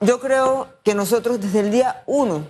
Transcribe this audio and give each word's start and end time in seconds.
yo 0.00 0.20
creo 0.20 0.68
que 0.82 0.94
nosotros 0.94 1.40
desde 1.40 1.60
el 1.60 1.70
día 1.70 2.02
uno 2.06 2.46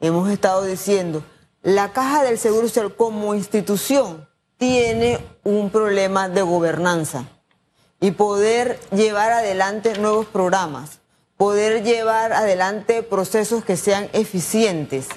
hemos 0.00 0.30
estado 0.30 0.64
diciendo, 0.64 1.22
la 1.62 1.92
Caja 1.92 2.24
del 2.24 2.38
Seguro 2.38 2.66
Social 2.68 2.94
como 2.96 3.34
institución 3.34 4.28
tiene 4.56 5.18
un 5.44 5.70
problema 5.70 6.28
de 6.28 6.42
gobernanza 6.42 7.24
y 8.00 8.12
poder 8.12 8.80
llevar 8.90 9.32
adelante 9.32 9.98
nuevos 9.98 10.26
programas, 10.26 11.00
poder 11.36 11.82
llevar 11.82 12.32
adelante 12.32 13.02
procesos 13.02 13.64
que 13.64 13.76
sean 13.76 14.08
eficientes, 14.12 15.08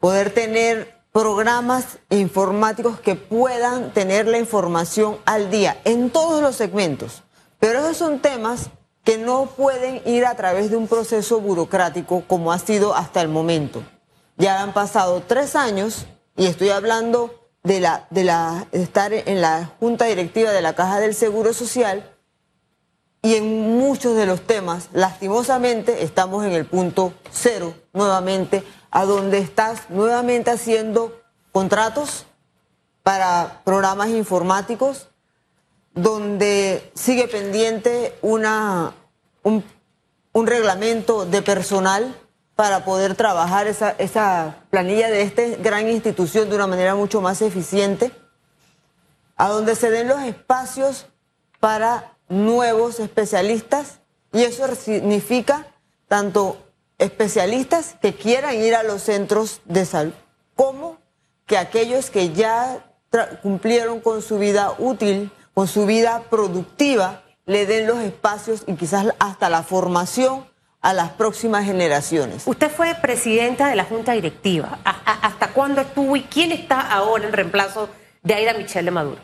poder 0.00 0.30
tener 0.30 0.96
programas 1.12 1.98
informáticos 2.10 3.00
que 3.00 3.14
puedan 3.14 3.92
tener 3.92 4.26
la 4.26 4.38
información 4.38 5.16
al 5.24 5.50
día 5.50 5.80
en 5.84 6.10
todos 6.10 6.42
los 6.42 6.56
segmentos. 6.56 7.22
Pero 7.58 7.78
esos 7.78 7.96
son 7.96 8.20
temas 8.20 8.68
que 9.06 9.18
no 9.18 9.46
pueden 9.46 10.02
ir 10.04 10.26
a 10.26 10.34
través 10.34 10.68
de 10.68 10.76
un 10.76 10.88
proceso 10.88 11.40
burocrático 11.40 12.24
como 12.26 12.52
ha 12.52 12.58
sido 12.58 12.92
hasta 12.96 13.22
el 13.22 13.28
momento. 13.28 13.84
Ya 14.36 14.60
han 14.60 14.74
pasado 14.74 15.22
tres 15.24 15.54
años 15.54 16.06
y 16.36 16.46
estoy 16.46 16.70
hablando 16.70 17.48
de, 17.62 17.78
la, 17.78 18.08
de, 18.10 18.24
la, 18.24 18.66
estar 18.72 19.12
en 19.12 19.40
la 19.40 19.70
Junta 19.78 20.06
Directiva 20.06 20.50
de 20.50 20.60
la 20.60 20.74
Caja 20.74 20.98
del 20.98 21.14
Seguro 21.14 21.52
Social 21.54 22.12
y 23.22 23.36
en 23.36 23.78
muchos 23.78 24.16
de 24.16 24.26
los 24.26 24.40
temas, 24.40 24.88
lastimosamente, 24.92 26.02
estamos 26.02 26.44
en 26.44 26.52
el 26.52 26.66
punto 26.66 27.12
cero 27.30 27.74
nuevamente 27.92 28.64
a 28.90 29.04
donde 29.04 29.38
estás 29.38 29.88
nuevamente 29.88 30.50
haciendo 30.50 31.16
contratos 31.52 32.26
para 33.04 33.62
programas 33.64 34.08
informáticos, 34.08 35.10
donde 35.96 36.92
sigue 36.94 37.26
pendiente 37.26 38.16
una, 38.22 38.94
un, 39.42 39.64
reglamento 40.46 41.24
de 41.24 41.42
personal 41.42 42.14
para 42.54 42.84
poder 42.84 43.14
trabajar 43.16 43.66
esa, 43.66 43.90
esa 43.98 44.64
planilla 44.70 45.10
de 45.10 45.22
esta 45.22 45.42
gran 45.58 45.88
institución 45.88 46.48
de 46.48 46.56
una 46.56 46.66
manera 46.66 46.94
mucho 46.94 47.20
más 47.20 47.42
eficiente, 47.42 48.12
a 49.36 49.48
donde 49.48 49.74
se 49.74 49.90
den 49.90 50.08
los 50.08 50.22
espacios 50.22 51.06
para 51.58 52.12
nuevos 52.28 53.00
especialistas 53.00 54.00
y 54.32 54.42
eso 54.42 54.66
significa 54.74 55.66
tanto 56.08 56.58
especialistas 56.98 57.96
que 58.00 58.14
quieran 58.14 58.54
ir 58.56 58.74
a 58.74 58.82
los 58.82 59.02
centros 59.02 59.62
de 59.64 59.86
salud, 59.86 60.12
como 60.54 60.98
que 61.46 61.56
aquellos 61.56 62.10
que 62.10 62.32
ya 62.32 62.84
cumplieron 63.42 64.00
con 64.00 64.20
su 64.20 64.38
vida 64.38 64.74
útil, 64.78 65.30
con 65.56 65.68
su 65.68 65.86
vida 65.86 66.24
productiva, 66.28 67.22
le 67.46 67.64
den 67.64 67.86
los 67.86 68.00
espacios 68.00 68.62
y 68.66 68.74
quizás 68.74 69.06
hasta 69.18 69.48
la 69.48 69.62
formación 69.62 70.44
a 70.82 70.92
las 70.92 71.12
próximas 71.12 71.64
generaciones. 71.64 72.42
Usted 72.44 72.70
fue 72.70 72.94
presidenta 73.00 73.68
de 73.68 73.74
la 73.74 73.84
Junta 73.84 74.12
Directiva. 74.12 74.78
¿Hasta 74.84 75.54
cuándo 75.54 75.80
estuvo 75.80 76.14
y 76.14 76.24
quién 76.24 76.52
está 76.52 76.82
ahora 76.82 77.26
en 77.26 77.32
reemplazo 77.32 77.88
de 78.22 78.34
Aida 78.34 78.52
Michelle 78.52 78.84
de 78.84 78.90
Maduro? 78.90 79.18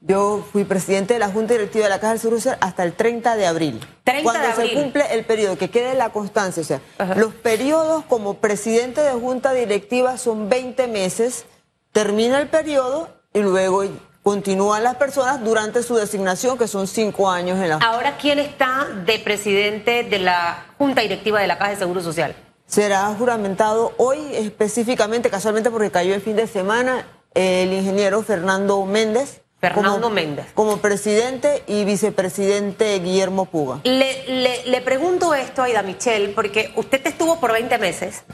Yo 0.00 0.46
fui 0.50 0.64
presidente 0.64 1.12
de 1.12 1.20
la 1.20 1.28
Junta 1.28 1.52
Directiva 1.52 1.84
de 1.84 1.90
la 1.90 2.00
Caja 2.00 2.12
del 2.12 2.20
Seguro 2.20 2.38
Social 2.38 2.56
hasta 2.62 2.82
el 2.82 2.94
30 2.94 3.36
de 3.36 3.46
abril. 3.46 3.86
30 4.04 4.22
cuando 4.22 4.40
de 4.40 4.52
abril. 4.54 4.70
se 4.70 4.82
cumple 4.82 5.04
el 5.10 5.26
periodo, 5.26 5.58
que 5.58 5.68
quede 5.68 5.92
la 5.94 6.08
constancia. 6.08 6.62
O 6.62 6.64
sea, 6.64 6.80
los 7.16 7.34
periodos 7.34 8.02
como 8.06 8.38
presidente 8.38 9.02
de 9.02 9.12
Junta 9.12 9.52
Directiva 9.52 10.16
son 10.16 10.48
20 10.48 10.86
meses, 10.86 11.44
termina 11.92 12.40
el 12.40 12.48
periodo 12.48 13.10
y 13.34 13.40
luego 13.40 13.84
continúan 14.30 14.82
las 14.82 14.96
personas 14.96 15.44
durante 15.44 15.84
su 15.84 15.94
designación, 15.94 16.58
que 16.58 16.66
son 16.66 16.88
cinco 16.88 17.30
años 17.30 17.60
en 17.60 17.68
la 17.68 17.76
Ahora, 17.76 18.16
¿quién 18.20 18.40
está 18.40 18.84
de 19.06 19.20
presidente 19.20 20.02
de 20.02 20.18
la 20.18 20.66
Junta 20.78 21.02
Directiva 21.02 21.40
de 21.40 21.46
la 21.46 21.58
Caja 21.58 21.70
de 21.70 21.76
Seguro 21.76 22.00
Social? 22.00 22.34
Será 22.66 23.04
juramentado 23.16 23.92
hoy 23.98 24.18
específicamente, 24.32 25.30
casualmente 25.30 25.70
porque 25.70 25.92
cayó 25.92 26.12
el 26.12 26.20
fin 26.20 26.34
de 26.34 26.48
semana, 26.48 27.06
el 27.34 27.72
ingeniero 27.72 28.20
Fernando 28.24 28.84
Méndez. 28.84 29.42
Fernando 29.60 29.92
como, 30.00 30.10
Méndez. 30.10 30.46
Como 30.54 30.78
presidente 30.78 31.62
y 31.68 31.84
vicepresidente 31.84 32.98
Guillermo 32.98 33.44
Puga. 33.44 33.78
Le, 33.84 34.24
le, 34.26 34.66
le 34.66 34.80
pregunto 34.80 35.34
esto 35.34 35.62
a 35.62 35.66
Aida 35.66 35.82
Michelle, 35.82 36.30
porque 36.30 36.72
usted 36.74 37.06
estuvo 37.06 37.38
por 37.38 37.52
20 37.52 37.78
meses 37.78 38.24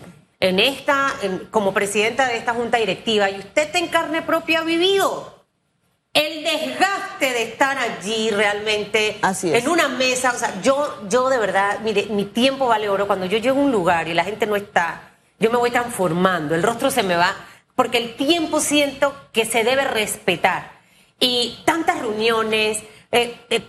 en 0.40 0.58
esta, 0.58 1.08
en- 1.20 1.48
como 1.50 1.74
presidenta 1.74 2.28
de 2.28 2.38
esta 2.38 2.54
junta 2.54 2.78
directiva, 2.78 3.28
y 3.28 3.40
usted 3.40 3.68
en 3.76 3.88
carne 3.88 4.22
propia 4.22 4.60
ha 4.60 4.64
vivido 4.64 5.41
el 6.14 6.44
desgaste 6.44 7.32
de 7.32 7.42
estar 7.44 7.78
allí 7.78 8.30
realmente 8.30 9.18
Así 9.22 9.52
es. 9.52 9.62
en 9.62 9.70
una 9.70 9.88
mesa. 9.88 10.32
O 10.34 10.38
sea, 10.38 10.60
yo, 10.60 11.02
yo 11.08 11.28
de 11.28 11.38
verdad, 11.38 11.80
mire, 11.82 12.06
mi 12.10 12.24
tiempo 12.26 12.66
vale 12.66 12.88
oro. 12.88 13.06
Cuando 13.06 13.26
yo 13.26 13.38
llego 13.38 13.58
a 13.58 13.62
un 13.62 13.72
lugar 13.72 14.08
y 14.08 14.14
la 14.14 14.24
gente 14.24 14.46
no 14.46 14.56
está, 14.56 15.12
yo 15.38 15.50
me 15.50 15.56
voy 15.56 15.70
transformando, 15.70 16.54
el 16.54 16.62
rostro 16.62 16.90
se 16.90 17.02
me 17.02 17.16
va, 17.16 17.34
porque 17.74 17.98
el 17.98 18.14
tiempo 18.16 18.60
siento 18.60 19.14
que 19.32 19.44
se 19.44 19.64
debe 19.64 19.84
respetar. 19.84 20.80
Y 21.18 21.62
tantas 21.64 22.00
reuniones, 22.00 22.78
eh, 23.10 23.36
eh, 23.48 23.62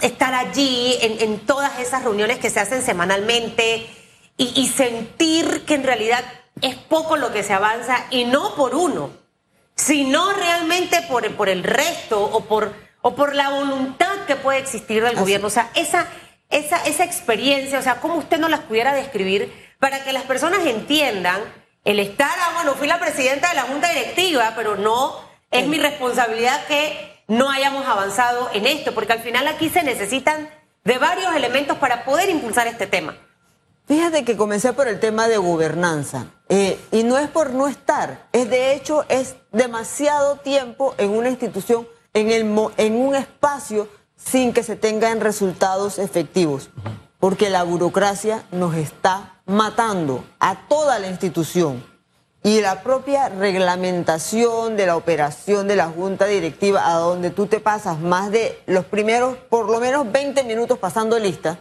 estar 0.00 0.34
allí 0.34 0.98
en, 1.00 1.20
en 1.20 1.38
todas 1.40 1.78
esas 1.78 2.02
reuniones 2.04 2.38
que 2.38 2.50
se 2.50 2.60
hacen 2.60 2.82
semanalmente 2.82 3.86
y, 4.36 4.60
y 4.60 4.68
sentir 4.68 5.64
que 5.64 5.74
en 5.74 5.84
realidad 5.84 6.24
es 6.60 6.74
poco 6.76 7.16
lo 7.16 7.32
que 7.32 7.42
se 7.42 7.52
avanza 7.52 8.06
y 8.10 8.24
no 8.24 8.54
por 8.56 8.74
uno, 8.74 9.10
sino 9.74 10.32
realmente 10.32 11.02
por, 11.02 11.28
por 11.34 11.48
el 11.48 11.64
resto 11.64 12.22
o 12.22 12.44
por, 12.44 12.72
o 13.00 13.14
por 13.14 13.34
la 13.34 13.50
voluntad 13.50 14.24
que 14.26 14.36
puede 14.36 14.58
existir 14.58 15.02
del 15.02 15.12
Así. 15.12 15.20
gobierno. 15.20 15.46
O 15.46 15.50
sea, 15.50 15.70
esa, 15.74 16.06
esa, 16.50 16.84
esa 16.84 17.04
experiencia, 17.04 17.78
o 17.78 17.82
sea, 17.82 17.96
cómo 18.00 18.16
usted 18.16 18.38
nos 18.38 18.50
las 18.50 18.60
pudiera 18.60 18.94
describir 18.94 19.52
para 19.78 20.04
que 20.04 20.12
las 20.12 20.22
personas 20.24 20.64
entiendan 20.66 21.40
el 21.84 21.98
estar, 21.98 22.30
ah, 22.30 22.52
bueno, 22.54 22.74
fui 22.74 22.86
la 22.86 23.00
presidenta 23.00 23.48
de 23.48 23.56
la 23.56 23.62
junta 23.62 23.88
directiva, 23.88 24.52
pero 24.54 24.76
no 24.76 25.18
es 25.50 25.66
mi 25.66 25.78
responsabilidad 25.78 26.64
que 26.66 27.24
no 27.28 27.50
hayamos 27.50 27.86
avanzado 27.86 28.50
en 28.52 28.66
esto, 28.66 28.94
porque 28.94 29.12
al 29.12 29.20
final 29.20 29.48
aquí 29.48 29.68
se 29.68 29.82
necesitan 29.82 30.48
de 30.84 30.98
varios 30.98 31.34
elementos 31.34 31.78
para 31.78 32.04
poder 32.04 32.30
impulsar 32.30 32.66
este 32.66 32.86
tema. 32.86 33.16
Fíjate 34.12 34.30
que 34.30 34.36
comencé 34.36 34.74
por 34.74 34.88
el 34.88 35.00
tema 35.00 35.26
de 35.26 35.38
gobernanza 35.38 36.26
eh, 36.50 36.78
y 36.90 37.02
no 37.02 37.16
es 37.16 37.30
por 37.30 37.54
no 37.54 37.66
estar, 37.66 38.26
es 38.32 38.50
de 38.50 38.74
hecho 38.74 39.06
es 39.08 39.36
demasiado 39.52 40.36
tiempo 40.36 40.94
en 40.98 41.12
una 41.12 41.30
institución, 41.30 41.88
en, 42.12 42.28
el, 42.30 42.42
en 42.76 42.96
un 42.96 43.14
espacio 43.14 43.88
sin 44.14 44.52
que 44.52 44.62
se 44.62 44.76
tengan 44.76 45.22
resultados 45.22 45.98
efectivos, 45.98 46.68
porque 47.20 47.48
la 47.48 47.62
burocracia 47.62 48.44
nos 48.52 48.74
está 48.74 49.40
matando 49.46 50.26
a 50.40 50.68
toda 50.68 50.98
la 50.98 51.08
institución 51.08 51.82
y 52.42 52.60
la 52.60 52.82
propia 52.82 53.30
reglamentación 53.30 54.76
de 54.76 54.84
la 54.84 54.96
operación 54.96 55.68
de 55.68 55.76
la 55.76 55.86
junta 55.86 56.26
directiva, 56.26 56.86
a 56.86 56.98
donde 56.98 57.30
tú 57.30 57.46
te 57.46 57.60
pasas 57.60 57.98
más 57.98 58.30
de 58.30 58.60
los 58.66 58.84
primeros, 58.84 59.38
por 59.48 59.70
lo 59.70 59.80
menos 59.80 60.12
20 60.12 60.44
minutos 60.44 60.78
pasando 60.78 61.18
lista. 61.18 61.58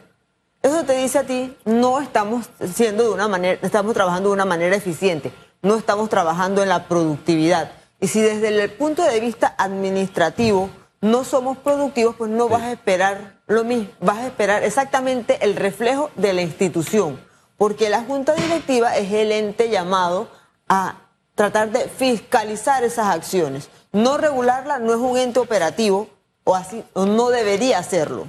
Eso 0.61 0.83
te 0.83 0.94
dice 0.94 1.17
a 1.17 1.23
ti, 1.23 1.57
no 1.66 1.99
estamos 1.99 2.49
siendo 2.73 3.03
de 3.03 3.09
una 3.09 3.27
manera, 3.27 3.59
estamos 3.63 3.95
trabajando 3.95 4.29
de 4.29 4.33
una 4.33 4.45
manera 4.45 4.75
eficiente, 4.75 5.33
no 5.63 5.75
estamos 5.75 6.07
trabajando 6.09 6.61
en 6.61 6.69
la 6.69 6.88
productividad. 6.88 7.72
Y 7.99 8.07
si 8.07 8.22
desde 8.22 8.49
el 8.49 8.72
punto 8.72 9.03
de 9.03 9.19
vista 9.19 9.55
administrativo 9.57 10.69
no 11.01 11.23
somos 11.23 11.57
productivos, 11.57 12.16
pues 12.16 12.29
no 12.29 12.47
vas 12.47 12.61
a 12.61 12.72
esperar 12.72 13.39
lo 13.47 13.63
mismo, 13.63 13.89
vas 14.01 14.19
a 14.19 14.27
esperar 14.27 14.63
exactamente 14.63 15.39
el 15.41 15.55
reflejo 15.55 16.11
de 16.16 16.33
la 16.33 16.44
institución, 16.44 17.19
porque 17.57 17.89
la 17.89 18.03
junta 18.03 18.35
directiva 18.35 18.95
es 18.97 19.11
el 19.11 19.31
ente 19.31 19.69
llamado 19.69 20.28
a 20.69 20.95
tratar 21.33 21.72
de 21.72 21.89
fiscalizar 21.89 22.83
esas 22.83 23.07
acciones. 23.07 23.69
No 23.91 24.17
regularla 24.17 24.78
no 24.78 24.93
es 24.93 24.99
un 24.99 25.17
ente 25.17 25.39
operativo 25.39 26.07
o 26.43 26.55
así, 26.55 26.83
o 26.93 27.07
no 27.07 27.29
debería 27.29 27.79
hacerlo. 27.79 28.28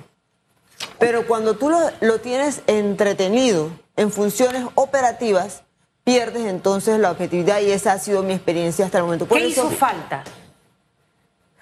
Pero 1.02 1.26
cuando 1.26 1.54
tú 1.54 1.68
lo, 1.68 1.78
lo 2.00 2.20
tienes 2.20 2.62
entretenido 2.68 3.70
en 3.96 4.12
funciones 4.12 4.64
operativas, 4.76 5.62
pierdes 6.04 6.46
entonces 6.46 6.98
la 7.00 7.10
objetividad 7.10 7.60
y 7.60 7.72
esa 7.72 7.92
ha 7.92 7.98
sido 7.98 8.22
mi 8.22 8.34
experiencia 8.34 8.84
hasta 8.84 8.98
el 8.98 9.04
momento. 9.04 9.26
Por 9.26 9.38
¿Qué 9.38 9.48
eso, 9.48 9.66
hizo 9.66 9.70
falta? 9.76 10.22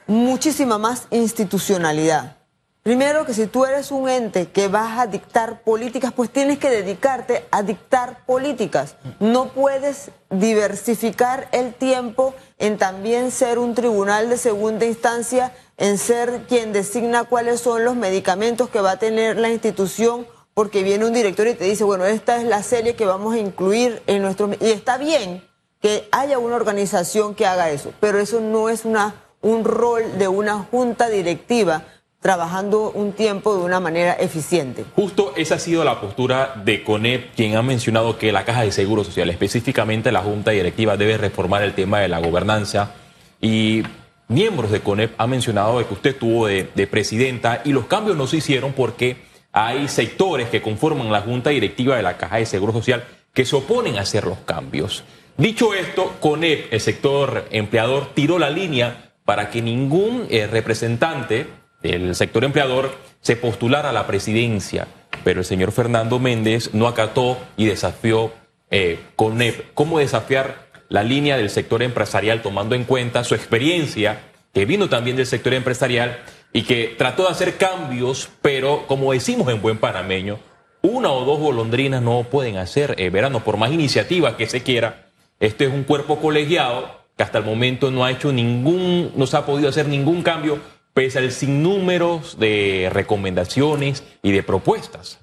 muchísima 0.06 0.76
más 0.76 1.06
institucionalidad. 1.10 2.36
Primero 2.82 3.26
que 3.26 3.34
si 3.34 3.46
tú 3.46 3.66
eres 3.66 3.90
un 3.90 4.08
ente 4.08 4.48
que 4.48 4.68
vas 4.68 4.98
a 4.98 5.06
dictar 5.06 5.60
políticas, 5.62 6.14
pues 6.14 6.30
tienes 6.30 6.58
que 6.58 6.70
dedicarte 6.70 7.44
a 7.50 7.62
dictar 7.62 8.24
políticas. 8.24 8.96
No 9.18 9.48
puedes 9.48 10.10
diversificar 10.30 11.48
el 11.52 11.74
tiempo 11.74 12.34
en 12.58 12.78
también 12.78 13.32
ser 13.32 13.58
un 13.58 13.74
tribunal 13.74 14.30
de 14.30 14.38
segunda 14.38 14.86
instancia, 14.86 15.52
en 15.76 15.98
ser 15.98 16.46
quien 16.48 16.72
designa 16.72 17.24
cuáles 17.24 17.60
son 17.60 17.84
los 17.84 17.96
medicamentos 17.96 18.70
que 18.70 18.80
va 18.80 18.92
a 18.92 18.98
tener 18.98 19.36
la 19.36 19.50
institución, 19.50 20.26
porque 20.54 20.82
viene 20.82 21.04
un 21.04 21.12
director 21.12 21.48
y 21.48 21.54
te 21.54 21.64
dice, 21.64 21.84
bueno, 21.84 22.06
esta 22.06 22.38
es 22.38 22.44
la 22.44 22.62
serie 22.62 22.96
que 22.96 23.04
vamos 23.04 23.34
a 23.34 23.38
incluir 23.38 24.02
en 24.06 24.22
nuestro... 24.22 24.48
Y 24.58 24.70
está 24.70 24.96
bien 24.96 25.46
que 25.82 26.08
haya 26.12 26.38
una 26.38 26.56
organización 26.56 27.34
que 27.34 27.44
haga 27.44 27.70
eso, 27.70 27.92
pero 28.00 28.18
eso 28.18 28.40
no 28.40 28.70
es 28.70 28.86
una, 28.86 29.16
un 29.42 29.64
rol 29.64 30.18
de 30.18 30.28
una 30.28 30.66
junta 30.70 31.08
directiva 31.10 31.84
trabajando 32.20 32.90
un 32.90 33.12
tiempo 33.12 33.56
de 33.56 33.64
una 33.64 33.80
manera 33.80 34.12
eficiente. 34.12 34.84
Justo 34.94 35.32
esa 35.36 35.54
ha 35.54 35.58
sido 35.58 35.84
la 35.84 36.00
postura 36.00 36.54
de 36.62 36.84
CONEP, 36.84 37.34
quien 37.34 37.56
ha 37.56 37.62
mencionado 37.62 38.18
que 38.18 38.30
la 38.30 38.44
Caja 38.44 38.62
de 38.62 38.72
Seguro 38.72 39.04
Social, 39.04 39.30
específicamente 39.30 40.12
la 40.12 40.20
Junta 40.20 40.50
Directiva, 40.50 40.98
debe 40.98 41.16
reformar 41.16 41.62
el 41.62 41.72
tema 41.72 42.00
de 42.00 42.08
la 42.08 42.18
gobernanza. 42.18 42.92
Y 43.40 43.82
miembros 44.28 44.70
de 44.70 44.80
CONEP 44.80 45.18
han 45.18 45.30
mencionado 45.30 45.86
que 45.86 45.94
usted 45.94 46.16
tuvo 46.16 46.46
de, 46.46 46.68
de 46.74 46.86
presidenta 46.86 47.62
y 47.64 47.72
los 47.72 47.86
cambios 47.86 48.18
no 48.18 48.26
se 48.26 48.36
hicieron 48.36 48.74
porque 48.74 49.16
hay 49.52 49.88
sectores 49.88 50.50
que 50.50 50.60
conforman 50.60 51.10
la 51.10 51.22
Junta 51.22 51.50
Directiva 51.50 51.96
de 51.96 52.02
la 52.02 52.18
Caja 52.18 52.36
de 52.36 52.46
Seguro 52.46 52.74
Social 52.74 53.04
que 53.32 53.46
se 53.46 53.56
oponen 53.56 53.96
a 53.96 54.02
hacer 54.02 54.26
los 54.26 54.38
cambios. 54.40 55.04
Dicho 55.38 55.72
esto, 55.72 56.16
CONEP, 56.20 56.70
el 56.70 56.80
sector 56.80 57.46
empleador, 57.50 58.10
tiró 58.12 58.38
la 58.38 58.50
línea 58.50 59.12
para 59.24 59.48
que 59.48 59.62
ningún 59.62 60.26
eh, 60.28 60.46
representante 60.46 61.46
del 61.82 62.14
sector 62.14 62.44
empleador 62.44 62.94
se 63.20 63.36
postulara 63.36 63.90
a 63.90 63.92
la 63.92 64.06
presidencia. 64.06 64.86
Pero 65.24 65.40
el 65.40 65.46
señor 65.46 65.72
Fernando 65.72 66.18
Méndez 66.18 66.72
no 66.72 66.86
acató 66.86 67.38
y 67.56 67.66
desafió 67.66 68.32
eh, 68.70 68.98
CONEP. 69.16 69.74
¿Cómo 69.74 69.98
desafiar 69.98 70.70
la 70.90 71.04
línea 71.04 71.36
del 71.36 71.50
sector 71.50 71.82
empresarial 71.82 72.42
tomando 72.42 72.74
en 72.74 72.84
cuenta 72.84 73.24
su 73.24 73.34
experiencia, 73.34 74.20
que 74.52 74.66
vino 74.66 74.88
también 74.88 75.16
del 75.16 75.26
sector 75.26 75.54
empresarial 75.54 76.18
y 76.52 76.62
que 76.62 76.94
trató 76.98 77.22
de 77.22 77.30
hacer 77.30 77.56
cambios, 77.56 78.28
pero 78.42 78.86
como 78.86 79.12
decimos 79.12 79.48
en 79.48 79.62
buen 79.62 79.78
panameño, 79.78 80.38
una 80.82 81.12
o 81.12 81.24
dos 81.24 81.38
golondrinas 81.38 82.02
no 82.02 82.24
pueden 82.24 82.56
hacer 82.56 82.96
eh, 82.98 83.08
verano, 83.10 83.44
por 83.44 83.56
más 83.56 83.70
iniciativa 83.72 84.36
que 84.36 84.46
se 84.46 84.62
quiera. 84.62 85.06
Este 85.38 85.66
es 85.66 85.72
un 85.72 85.84
cuerpo 85.84 86.20
colegiado 86.20 87.00
que 87.16 87.22
hasta 87.22 87.38
el 87.38 87.44
momento 87.44 87.90
no 87.90 88.04
ha 88.04 88.10
hecho 88.10 88.32
ningún, 88.32 89.12
no 89.14 89.26
se 89.26 89.36
ha 89.36 89.46
podido 89.46 89.68
hacer 89.68 89.86
ningún 89.86 90.22
cambio, 90.22 90.58
pese 91.00 91.18
al 91.18 91.32
sinnúmero 91.32 92.20
de 92.36 92.90
recomendaciones 92.92 94.02
y 94.22 94.32
de 94.32 94.42
propuestas. 94.42 95.18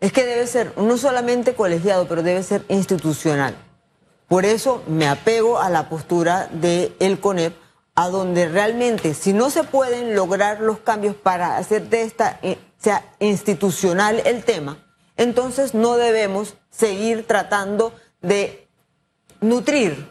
Es 0.00 0.12
que 0.12 0.24
debe 0.24 0.44
ser 0.48 0.76
no 0.76 0.98
solamente 0.98 1.54
colegiado, 1.54 2.08
pero 2.08 2.24
debe 2.24 2.42
ser 2.42 2.64
institucional. 2.68 3.54
Por 4.26 4.44
eso 4.44 4.82
me 4.88 5.06
apego 5.06 5.60
a 5.60 5.70
la 5.70 5.88
postura 5.88 6.48
del 6.50 6.96
el 6.98 7.20
CONEP, 7.20 7.54
a 7.94 8.08
donde 8.08 8.48
realmente, 8.48 9.14
si 9.14 9.32
no 9.32 9.50
se 9.50 9.62
pueden 9.62 10.16
lograr 10.16 10.62
los 10.62 10.80
cambios 10.80 11.14
para 11.14 11.58
hacer 11.58 11.88
de 11.88 12.02
esta 12.02 12.40
eh, 12.42 12.58
sea 12.78 13.04
institucional 13.20 14.20
el 14.24 14.42
tema, 14.42 14.78
entonces 15.16 15.74
no 15.74 15.96
debemos 15.96 16.54
seguir 16.70 17.24
tratando 17.24 17.94
de 18.20 18.66
nutrir 19.40 20.08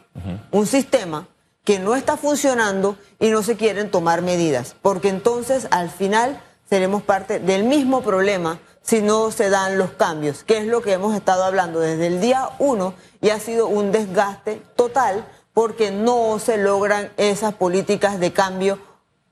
un 0.51 0.65
sistema 0.65 1.27
que 1.63 1.79
no 1.79 1.95
está 1.95 2.17
funcionando 2.17 2.97
y 3.19 3.29
no 3.29 3.43
se 3.43 3.57
quieren 3.57 3.91
tomar 3.91 4.21
medidas, 4.21 4.75
porque 4.81 5.09
entonces 5.09 5.67
al 5.71 5.89
final 5.89 6.41
seremos 6.69 7.01
parte 7.03 7.39
del 7.39 7.63
mismo 7.63 8.01
problema 8.01 8.59
si 8.81 9.01
no 9.01 9.31
se 9.31 9.49
dan 9.49 9.77
los 9.77 9.91
cambios, 9.91 10.43
que 10.43 10.57
es 10.57 10.67
lo 10.67 10.81
que 10.81 10.93
hemos 10.93 11.15
estado 11.15 11.43
hablando 11.43 11.79
desde 11.79 12.07
el 12.07 12.21
día 12.21 12.49
uno 12.59 12.93
y 13.21 13.29
ha 13.29 13.39
sido 13.39 13.67
un 13.67 13.91
desgaste 13.91 14.61
total 14.75 15.27
porque 15.53 15.91
no 15.91 16.39
se 16.39 16.57
logran 16.57 17.11
esas 17.17 17.53
políticas 17.53 18.19
de 18.19 18.31
cambio. 18.31 18.79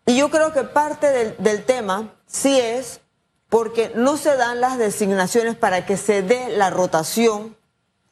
Y 0.06 0.18
yo 0.18 0.30
creo 0.30 0.52
que 0.52 0.64
parte 0.64 1.36
del, 1.38 1.64
tema 1.64 2.14
sí 2.26 2.60
es 2.60 3.02
porque 3.50 3.92
no 3.96 4.18
se 4.18 4.36
dan 4.36 4.60
las 4.60 4.78
designaciones 4.78 5.56
para 5.56 5.86
que 5.86 5.96
se 5.96 6.22
dé 6.22 6.50
la 6.50 6.70
rotación 6.70 7.56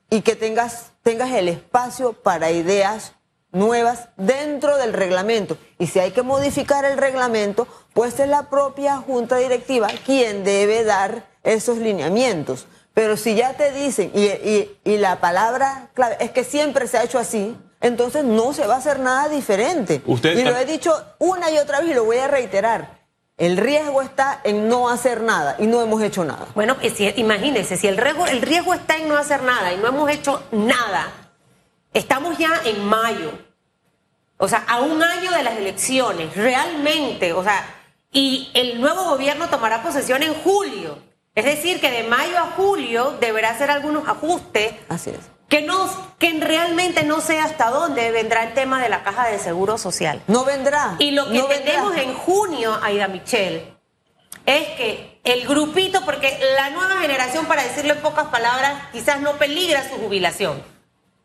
y 0.09 0.21
que 0.21 0.35
tengas, 0.35 0.91
tengas 1.03 1.31
el 1.31 1.50
espacio 1.50 2.13
para 2.13 2.51
ideas 2.51 3.13
nuevas 3.56 4.10
dentro 4.18 4.78
del 4.78 4.94
reglamento. 4.94 5.57
Y 5.80 5.88
si 5.88 6.00
hay 6.00 6.12
que 6.12 6.22
modificar 6.22 6.86
el 6.86 6.98
reglamento, 6.98 7.68
pues 7.94 8.19
es 8.19 8.28
la 8.28 8.50
propia 8.50 8.98
junta 8.98 9.38
directiva 9.38 9.88
quien 10.06 10.44
debe 10.44 10.84
dar 10.84 11.25
esos 11.44 11.78
lineamientos. 11.78 12.68
Pero 12.94 13.18
si 13.18 13.36
ya 13.36 13.54
te 13.54 13.72
dicen, 13.72 14.12
y, 14.13 14.25
y, 14.25 14.78
y, 14.86 14.98
la 14.98 15.19
palabra 15.19 15.90
clave 15.94 16.16
es 16.22 16.31
que 16.31 16.46
siempre 16.46 16.88
se 16.88 16.98
ha 16.98 17.04
hecho 17.04 17.19
así, 17.19 17.57
entonces 17.81 18.24
no 18.24 18.54
se 18.54 18.66
va 18.68 18.75
a 18.75 18.78
hacer 18.78 19.00
nada 19.00 19.28
diferente. 19.28 20.01
Usted 20.06 20.38
y 20.38 20.44
lo 20.44 20.56
he 20.56 20.66
dicho 20.66 20.94
una 21.19 21.51
y 21.51 21.58
otra 21.58 21.81
vez 21.81 21.92
y 21.92 21.94
lo 21.94 22.06
voy 22.06 22.18
a 22.18 22.28
reiterar. 22.28 23.06
El 23.38 23.58
riesgo 23.58 24.01
está 24.01 24.40
en 24.46 24.69
no 24.69 24.90
hacer 24.90 25.22
nada 25.22 25.58
y 25.60 25.68
no 25.68 25.81
hemos 25.81 26.01
hecho 26.01 26.24
nada. 26.24 26.48
Bueno, 26.56 26.78
si, 26.96 27.12
imagínense, 27.18 27.75
si 27.75 27.88
el 27.88 27.98
riesgo, 27.98 28.25
el 28.28 28.42
riesgo 28.42 28.74
está 28.74 28.96
en 28.96 29.10
no 29.10 29.18
hacer 29.18 29.44
nada 29.44 29.74
y 29.74 29.78
no 29.78 29.88
hemos 29.90 30.10
hecho 30.10 30.42
nada, 30.54 31.25
estamos 31.95 32.38
ya 32.38 32.62
en 32.65 32.86
mayo, 32.86 33.31
o 34.38 34.47
sea, 34.47 34.65
a 34.68 34.81
un 34.81 35.01
año 35.01 35.31
de 35.31 35.42
las 35.42 35.57
elecciones, 35.57 36.36
realmente, 36.36 37.33
o 37.33 37.44
sea, 37.44 37.65
y 38.12 38.51
el 38.53 38.80
nuevo 38.80 39.06
gobierno 39.06 39.50
tomará 39.50 39.81
posesión 39.81 40.21
en 40.24 40.33
julio. 40.36 41.00
Es 41.36 41.44
decir, 41.44 41.81
que 41.81 41.92
de 41.92 42.03
mayo 42.03 42.38
a 42.38 42.51
julio 42.56 43.18
deberá 43.19 43.50
hacer 43.50 43.69
algunos 43.69 44.07
ajustes. 44.07 44.74
Así 44.88 45.09
es. 45.09 45.19
Que, 45.50 45.62
no, 45.62 45.89
que 46.18 46.31
realmente 46.39 47.03
no 47.03 47.19
sé 47.19 47.39
hasta 47.39 47.69
dónde 47.69 48.12
vendrá 48.12 48.44
el 48.44 48.53
tema 48.53 48.81
de 48.81 48.88
la 48.88 49.03
caja 49.03 49.27
de 49.27 49.38
seguro 49.38 49.77
social. 49.77 50.21
No 50.27 50.45
vendrá. 50.45 50.95
Y 51.00 51.12
lo 51.12 51.30
que 51.30 51.38
no 51.38 51.45
tenemos 51.48 51.94
vendrá. 51.94 52.03
en 52.03 52.13
junio, 52.13 52.80
Aida 52.81 53.09
Michelle, 53.09 53.74
es 54.45 54.68
que 54.77 55.19
el 55.25 55.45
grupito, 55.45 56.06
porque 56.06 56.39
la 56.56 56.69
nueva 56.69 57.01
generación, 57.01 57.45
para 57.48 57.63
decirlo 57.63 57.94
en 57.94 58.01
pocas 58.01 58.27
palabras, 58.27 58.83
quizás 58.94 59.19
no 59.19 59.33
peligra 59.33 59.88
su 59.89 59.95
jubilación. 59.95 60.75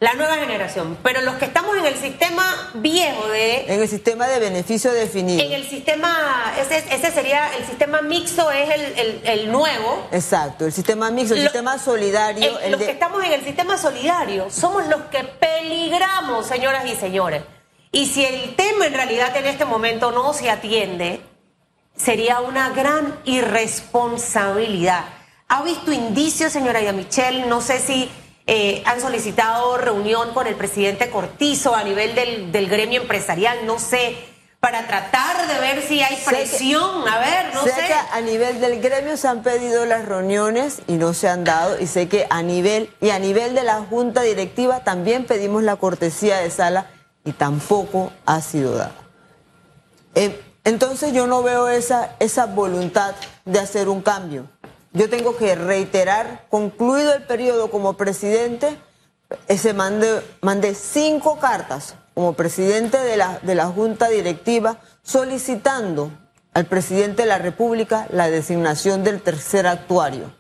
La 0.01 0.15
nueva 0.15 0.37
generación. 0.37 0.97
Pero 1.03 1.21
los 1.21 1.35
que 1.35 1.45
estamos 1.45 1.77
en 1.77 1.85
el 1.85 1.95
sistema 1.95 2.71
viejo 2.73 3.29
de... 3.29 3.67
En 3.73 3.83
el 3.83 3.89
sistema 3.89 4.27
de 4.29 4.39
beneficio 4.41 4.93
definido. 4.95 5.45
En 5.45 5.53
el 5.53 5.69
sistema, 5.69 6.55
ese, 6.59 6.79
ese 6.91 7.11
sería, 7.13 7.55
el 7.59 7.67
sistema 7.67 8.01
mixto 8.01 8.51
es 8.51 8.71
el, 8.71 8.81
el, 8.99 9.21
el 9.25 9.53
nuevo. 9.53 10.09
Exacto, 10.11 10.65
el 10.65 10.73
sistema 10.73 11.11
mixto, 11.11 11.35
el 11.35 11.41
Lo- 11.45 11.51
sistema 11.51 11.79
solidario. 11.79 12.59
El- 12.61 12.65
el 12.65 12.71
los 12.73 12.81
de- 12.81 12.87
que 12.87 12.93
estamos 12.93 13.23
en 13.25 13.33
el 13.33 13.45
sistema 13.45 13.77
solidario 13.77 14.49
somos 14.51 14.87
los 14.87 15.03
que 15.11 15.23
peligramos, 15.23 16.47
señoras 16.47 16.87
y 16.87 16.97
señores. 16.97 17.43
Y 17.93 18.07
si 18.07 18.25
el 18.25 18.57
tema 18.57 18.87
en 18.87 18.95
realidad 18.95 19.37
en 19.37 19.45
este 19.47 19.67
momento 19.67 20.13
no 20.13 20.33
se 20.33 20.49
atiende, 20.49 21.21
sería 21.95 22.41
una 22.41 22.71
gran 22.71 23.19
irresponsabilidad. 23.27 25.05
¿Ha 25.49 25.63
visto 25.63 25.93
indicios, 25.93 26.53
señora 26.53 26.81
Ida 26.81 26.93
Michelle? 26.93 27.45
No 27.47 27.61
sé 27.61 27.81
si 27.81 28.09
eh, 28.53 28.83
han 28.85 29.01
solicitado 29.01 29.77
reunión 29.77 30.35
con 30.35 30.49
el 30.49 30.57
presidente 30.57 31.09
Cortizo 31.09 31.73
a 31.77 31.85
nivel 31.85 32.17
del, 32.17 32.51
del 32.51 32.69
gremio 32.69 33.01
empresarial, 33.03 33.65
no 33.65 33.79
sé, 33.79 34.17
para 34.59 34.87
tratar 34.89 35.47
de 35.47 35.59
ver 35.61 35.83
si 35.83 36.03
hay 36.03 36.17
que- 36.17 36.25
presión, 36.25 37.07
a 37.09 37.19
ver, 37.21 37.55
no 37.55 37.63
sé 37.63 37.71
sé. 37.71 37.87
que 37.87 37.95
a 37.95 38.21
nivel 38.21 38.61
del 38.61 38.81
gremio 38.81 39.17
se 39.17 39.29
han 39.29 39.43
pedido 39.45 39.87
las 39.87 40.05
reuniones 40.05 40.83
y 40.89 40.95
no 40.95 41.15
se 41.15 41.29
han 41.29 41.45
dado 41.45 41.79
y 41.81 41.87
sé 41.87 42.09
que 42.09 42.27
a 42.29 42.43
nivel 42.43 42.91
y 43.01 43.11
a 43.11 43.21
nivel 43.21 43.55
de 43.55 43.63
la 43.63 43.77
junta 43.89 44.23
directiva 44.23 44.81
también 44.83 45.25
pedimos 45.27 45.63
la 45.63 45.77
cortesía 45.77 46.39
de 46.39 46.51
sala 46.51 46.87
y 47.25 47.33
tampoco 47.33 48.11
ha 48.27 48.41
sido 48.41 48.75
dada. 48.77 48.93
Eh, 50.17 50.39
entonces 50.65 51.13
yo 51.13 51.27
no 51.27 51.43
veo 51.43 51.69
esa 51.69 52.17
esa 52.19 52.47
voluntad 52.47 53.15
de 53.45 53.61
hacer 53.61 53.89
un 53.89 54.03
cambio. 54.03 54.47
Yo 54.93 55.09
tengo 55.09 55.37
que 55.37 55.55
reiterar, 55.55 56.47
concluido 56.51 57.15
el 57.15 57.23
periodo 57.23 57.71
como 57.71 57.95
presidente, 57.95 58.77
ese 59.47 59.73
mandé, 59.73 60.23
mandé 60.41 60.75
cinco 60.75 61.39
cartas 61.39 61.95
como 62.15 62.33
presidente 62.33 62.99
de 62.99 63.17
la, 63.17 63.39
de 63.43 63.55
la 63.55 63.67
Junta 63.67 64.09
Directiva 64.09 64.79
solicitando 65.03 66.11
al 66.55 66.67
presidente 66.67 67.23
de 67.23 67.29
la 67.29 67.39
República 67.39 68.07
la 68.11 68.29
designación 68.29 69.05
del 69.05 69.23
tercer 69.23 69.69
actuario, 69.69 70.35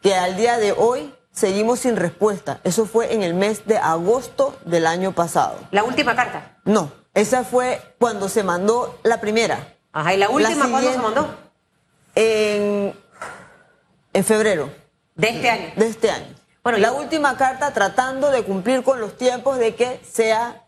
que 0.00 0.14
al 0.14 0.36
día 0.36 0.56
de 0.56 0.72
hoy 0.72 1.14
seguimos 1.30 1.80
sin 1.80 1.96
respuesta. 1.96 2.60
Eso 2.64 2.86
fue 2.86 3.12
en 3.12 3.22
el 3.22 3.34
mes 3.34 3.66
de 3.66 3.76
agosto 3.76 4.56
del 4.64 4.86
año 4.86 5.12
pasado. 5.12 5.58
La 5.70 5.84
última 5.84 6.16
carta. 6.16 6.56
No, 6.64 6.90
esa 7.12 7.44
fue 7.44 7.82
cuando 7.98 8.30
se 8.30 8.42
mandó 8.42 8.98
la 9.02 9.20
primera, 9.20 9.74
Ajá, 9.92 10.14
¿y 10.14 10.16
la 10.16 10.30
última 10.30 10.70
cuándo 10.70 10.92
se 10.92 10.98
mandó? 10.98 11.28
en, 12.14 12.94
en 14.14 14.24
febrero 14.24 14.72
De 15.14 15.28
este 15.28 15.50
año. 15.50 15.72
de 15.76 15.86
este 15.88 16.10
año. 16.10 16.34
Bueno, 16.62 16.78
la 16.78 16.88
yo- 16.88 16.96
última 16.96 17.36
carta 17.36 17.72
tratando 17.74 18.30
de 18.30 18.42
cumplir 18.42 18.82
con 18.82 18.98
los 19.00 19.16
tiempos 19.18 19.58
de 19.58 19.74
que 19.74 20.00
sea 20.10 20.62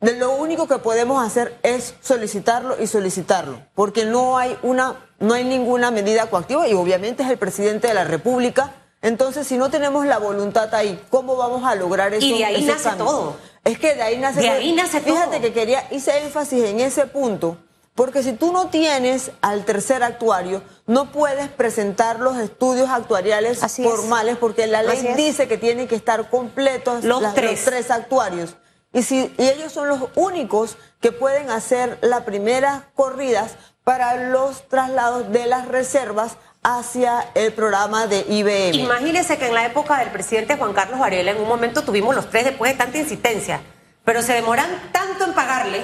de 0.00 0.16
lo 0.16 0.32
único 0.34 0.66
que 0.68 0.78
podemos 0.78 1.24
hacer 1.24 1.56
es 1.62 1.94
solicitarlo 2.02 2.76
y 2.82 2.86
solicitarlo, 2.86 3.60
porque 3.74 4.04
no 4.04 4.36
hay 4.36 4.58
una 4.62 4.96
no 5.18 5.32
hay 5.32 5.44
ninguna 5.44 5.90
medida 5.90 6.26
coactiva 6.28 6.68
y 6.68 6.74
obviamente 6.74 7.22
es 7.22 7.30
el 7.30 7.38
presidente 7.38 7.88
de 7.88 7.94
la 7.94 8.04
República. 8.04 8.72
Entonces, 9.00 9.46
si 9.46 9.56
no 9.56 9.70
tenemos 9.70 10.04
la 10.04 10.18
voluntad 10.18 10.74
ahí, 10.74 11.00
¿cómo 11.08 11.36
vamos 11.36 11.64
a 11.64 11.74
lograr 11.74 12.12
eso? 12.12 12.26
Y 12.26 12.38
de 12.38 12.44
ahí 12.44 12.64
nace 12.64 12.90
todo. 12.98 13.36
Es 13.64 13.78
que 13.78 13.94
de 13.94 14.02
ahí 14.02 14.18
nace 14.18 14.40
De 14.40 14.50
ahí 14.50 14.72
nace 14.72 15.00
todo. 15.00 15.14
Fíjate 15.14 15.40
que 15.40 15.52
quería 15.54 15.84
hice 15.90 16.18
énfasis 16.24 16.64
en 16.64 16.80
ese 16.80 17.06
punto, 17.06 17.56
porque 17.96 18.22
si 18.22 18.32
tú 18.34 18.52
no 18.52 18.68
tienes 18.68 19.32
al 19.40 19.64
tercer 19.64 20.04
actuario, 20.04 20.62
no 20.86 21.10
puedes 21.10 21.48
presentar 21.48 22.20
los 22.20 22.36
estudios 22.36 22.88
actuariales 22.90 23.62
Así 23.64 23.84
es. 23.84 23.90
formales, 23.90 24.36
porque 24.36 24.68
la 24.68 24.82
ley 24.84 25.14
dice 25.16 25.48
que 25.48 25.58
tienen 25.58 25.88
que 25.88 25.96
estar 25.96 26.30
completos 26.30 27.02
Los 27.02 27.20
las- 27.22 27.34
tres. 27.34 27.52
los 27.52 27.64
tres 27.64 27.90
actuarios. 27.90 28.54
Y, 28.92 29.02
si, 29.02 29.34
y 29.36 29.48
ellos 29.48 29.72
son 29.72 29.88
los 29.88 30.00
únicos 30.14 30.76
que 31.00 31.10
pueden 31.10 31.50
hacer 31.50 31.98
las 32.02 32.20
primeras 32.22 32.82
corridas 32.94 33.56
para 33.82 34.28
los 34.30 34.68
traslados 34.68 35.30
de 35.32 35.46
las 35.46 35.66
reservas 35.68 36.36
hacia 36.62 37.30
el 37.34 37.52
programa 37.52 38.06
de 38.06 38.24
IBM. 38.28 38.74
Imagínese 38.76 39.38
que 39.38 39.46
en 39.48 39.54
la 39.54 39.66
época 39.66 39.98
del 39.98 40.10
presidente 40.10 40.56
Juan 40.56 40.72
Carlos 40.72 40.98
Varela, 40.98 41.30
en 41.30 41.40
un 41.40 41.48
momento 41.48 41.82
tuvimos 41.82 42.14
los 42.14 42.28
tres 42.30 42.44
después 42.44 42.72
de 42.72 42.78
tanta 42.78 42.98
insistencia, 42.98 43.60
pero 44.04 44.22
se 44.22 44.32
demoran 44.32 44.90
tanto 44.92 45.24
en 45.24 45.32
pagarle 45.34 45.82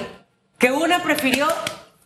que 0.57 0.71
una 0.71 1.01
prefirió 1.03 1.47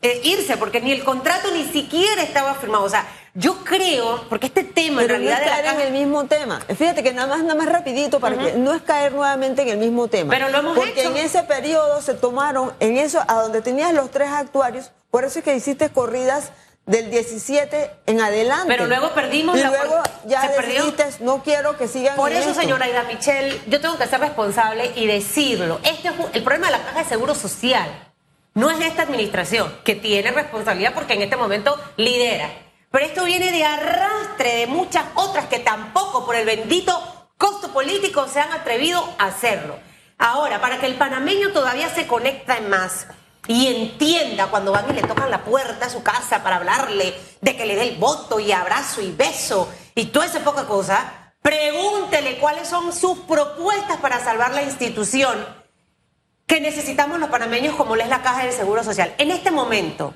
eh, 0.01 0.21
irse 0.23 0.57
porque 0.57 0.79
ni 0.81 0.91
el 0.91 1.03
contrato 1.03 1.49
ni 1.51 1.63
siquiera 1.65 2.21
estaba 2.21 2.55
firmado. 2.55 2.83
O 2.83 2.89
sea, 2.89 3.05
yo 3.33 3.63
creo, 3.63 4.25
porque 4.29 4.47
este 4.47 4.63
tema 4.63 5.01
Pero 5.01 5.15
en 5.15 5.21
realidad 5.21 5.37
no 5.39 5.43
es 5.43 5.45
de 5.45 5.55
la 5.55 5.61
caer 5.63 5.79
en 5.81 5.87
el 5.87 5.93
mismo 5.93 6.25
tema. 6.25 6.59
Fíjate 6.75 7.03
que 7.03 7.13
nada 7.13 7.27
más, 7.27 7.41
nada 7.43 7.55
más 7.55 7.67
rapidito 7.69 8.19
para 8.19 8.37
que 8.37 8.53
no 8.53 8.73
es 8.73 8.81
caer 8.81 9.11
nuevamente 9.13 9.61
en 9.61 9.69
el 9.69 9.77
mismo 9.77 10.07
tema. 10.07 10.31
Pero 10.31 10.49
lo 10.49 10.57
hemos 10.59 10.75
Porque 10.77 11.01
hecho. 11.01 11.11
en 11.11 11.17
ese 11.17 11.43
periodo 11.43 12.01
se 12.01 12.13
tomaron, 12.15 12.73
en 12.79 12.97
eso, 12.97 13.23
a 13.27 13.35
donde 13.41 13.61
tenías 13.61 13.93
los 13.93 14.09
tres 14.11 14.29
actuarios, 14.29 14.91
por 15.11 15.23
eso 15.23 15.39
es 15.39 15.45
que 15.45 15.55
hiciste 15.55 15.89
corridas 15.89 16.51
del 16.87 17.11
17 17.11 17.91
en 18.05 18.21
adelante. 18.21 18.65
Pero 18.67 18.87
luego 18.87 19.09
perdimos 19.13 19.57
Y 19.57 19.61
la 19.61 19.69
luego 19.69 20.01
ya 20.25 20.41
se 20.41 20.49
perdió. 20.55 20.85
decidiste, 20.85 21.23
no 21.23 21.43
quiero 21.43 21.77
que 21.77 21.87
sigan 21.87 22.15
Por 22.15 22.31
eso, 22.31 22.49
esto. 22.51 22.61
señora 22.61 22.85
Aida 22.85 23.03
Michelle, 23.03 23.59
yo 23.67 23.81
tengo 23.81 23.97
que 23.97 24.07
ser 24.07 24.19
responsable 24.21 24.91
y 24.95 25.05
decirlo. 25.05 25.79
Este 25.83 26.07
es 26.07 26.13
el 26.33 26.43
problema 26.43 26.67
de 26.67 26.71
la 26.77 26.83
caja 26.83 26.99
de 27.03 27.05
seguro 27.09 27.35
social. 27.35 27.87
No 28.57 28.71
es 28.71 28.81
esta 28.81 29.03
administración, 29.03 29.71
que 29.83 29.93
tiene 29.93 30.31
responsabilidad 30.31 30.95
porque 30.95 31.13
en 31.13 31.21
este 31.21 31.37
momento 31.37 31.79
lidera. 31.95 32.49
Pero 32.89 33.05
esto 33.05 33.23
viene 33.23 33.51
de 33.51 33.63
arrastre 33.63 34.55
de 34.55 34.65
muchas 34.65 35.05
otras 35.13 35.45
que 35.45 35.59
tampoco 35.59 36.25
por 36.25 36.35
el 36.35 36.47
bendito 36.47 37.29
costo 37.37 37.71
político 37.71 38.27
se 38.27 38.39
han 38.39 38.51
atrevido 38.51 39.07
a 39.19 39.25
hacerlo. 39.25 39.77
Ahora, 40.17 40.59
para 40.59 40.79
que 40.79 40.87
el 40.87 40.95
panameño 40.95 41.51
todavía 41.51 41.87
se 41.89 42.07
conecte 42.07 42.59
más 42.61 43.05
y 43.47 43.67
entienda 43.67 44.47
cuando 44.47 44.71
van 44.71 44.89
y 44.89 44.93
le 44.93 45.03
tocan 45.03 45.29
la 45.29 45.43
puerta 45.43 45.85
a 45.85 45.91
su 45.91 46.01
casa 46.01 46.41
para 46.41 46.55
hablarle 46.55 47.13
de 47.39 47.55
que 47.55 47.67
le 47.67 47.75
dé 47.75 47.89
el 47.89 47.97
voto 47.97 48.39
y 48.39 48.51
abrazo 48.51 49.03
y 49.03 49.11
beso 49.11 49.71
y 49.93 50.05
toda 50.05 50.25
esa 50.25 50.39
poca 50.39 50.65
cosa, 50.65 51.35
pregúntele 51.43 52.39
cuáles 52.39 52.67
son 52.67 52.91
sus 52.91 53.19
propuestas 53.19 53.97
para 53.97 54.19
salvar 54.19 54.55
la 54.55 54.63
institución 54.63 55.45
que 56.47 56.61
necesitamos 56.61 57.19
los 57.19 57.29
panameños 57.29 57.75
como 57.75 57.95
lo 57.95 58.01
es 58.03 58.09
la 58.09 58.21
Caja 58.23 58.43
del 58.45 58.53
Seguro 58.53 58.83
Social. 58.83 59.13
En 59.17 59.31
este 59.31 59.51
momento, 59.51 60.13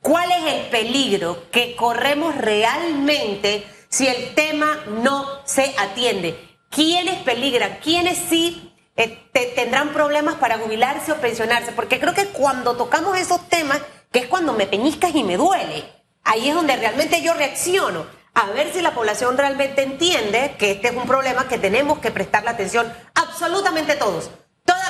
¿cuál 0.00 0.30
es 0.32 0.54
el 0.54 0.66
peligro 0.70 1.50
que 1.50 1.76
corremos 1.76 2.36
realmente 2.36 3.64
si 3.88 4.06
el 4.08 4.34
tema 4.34 4.80
no 4.88 5.24
se 5.44 5.74
atiende? 5.78 6.36
¿Quiénes 6.68 7.18
peligran? 7.22 7.78
¿Quiénes 7.82 8.18
sí 8.28 8.74
eh, 8.96 9.18
te- 9.32 9.52
tendrán 9.54 9.92
problemas 9.92 10.34
para 10.36 10.58
jubilarse 10.58 11.12
o 11.12 11.16
pensionarse? 11.16 11.72
Porque 11.72 12.00
creo 12.00 12.14
que 12.14 12.26
cuando 12.26 12.76
tocamos 12.76 13.16
esos 13.16 13.48
temas, 13.48 13.80
que 14.10 14.20
es 14.20 14.26
cuando 14.26 14.52
me 14.54 14.66
peñiscas 14.66 15.14
y 15.14 15.22
me 15.22 15.36
duele, 15.36 15.84
ahí 16.24 16.48
es 16.48 16.54
donde 16.54 16.76
realmente 16.76 17.22
yo 17.22 17.34
reacciono. 17.34 18.04
A 18.34 18.46
ver 18.46 18.72
si 18.72 18.80
la 18.80 18.94
población 18.94 19.36
realmente 19.36 19.82
entiende 19.82 20.56
que 20.58 20.72
este 20.72 20.88
es 20.88 20.96
un 20.96 21.06
problema 21.06 21.46
que 21.46 21.58
tenemos 21.58 21.98
que 21.98 22.10
prestarle 22.10 22.48
atención 22.50 22.90
absolutamente 23.14 23.94
todos, 23.94 24.30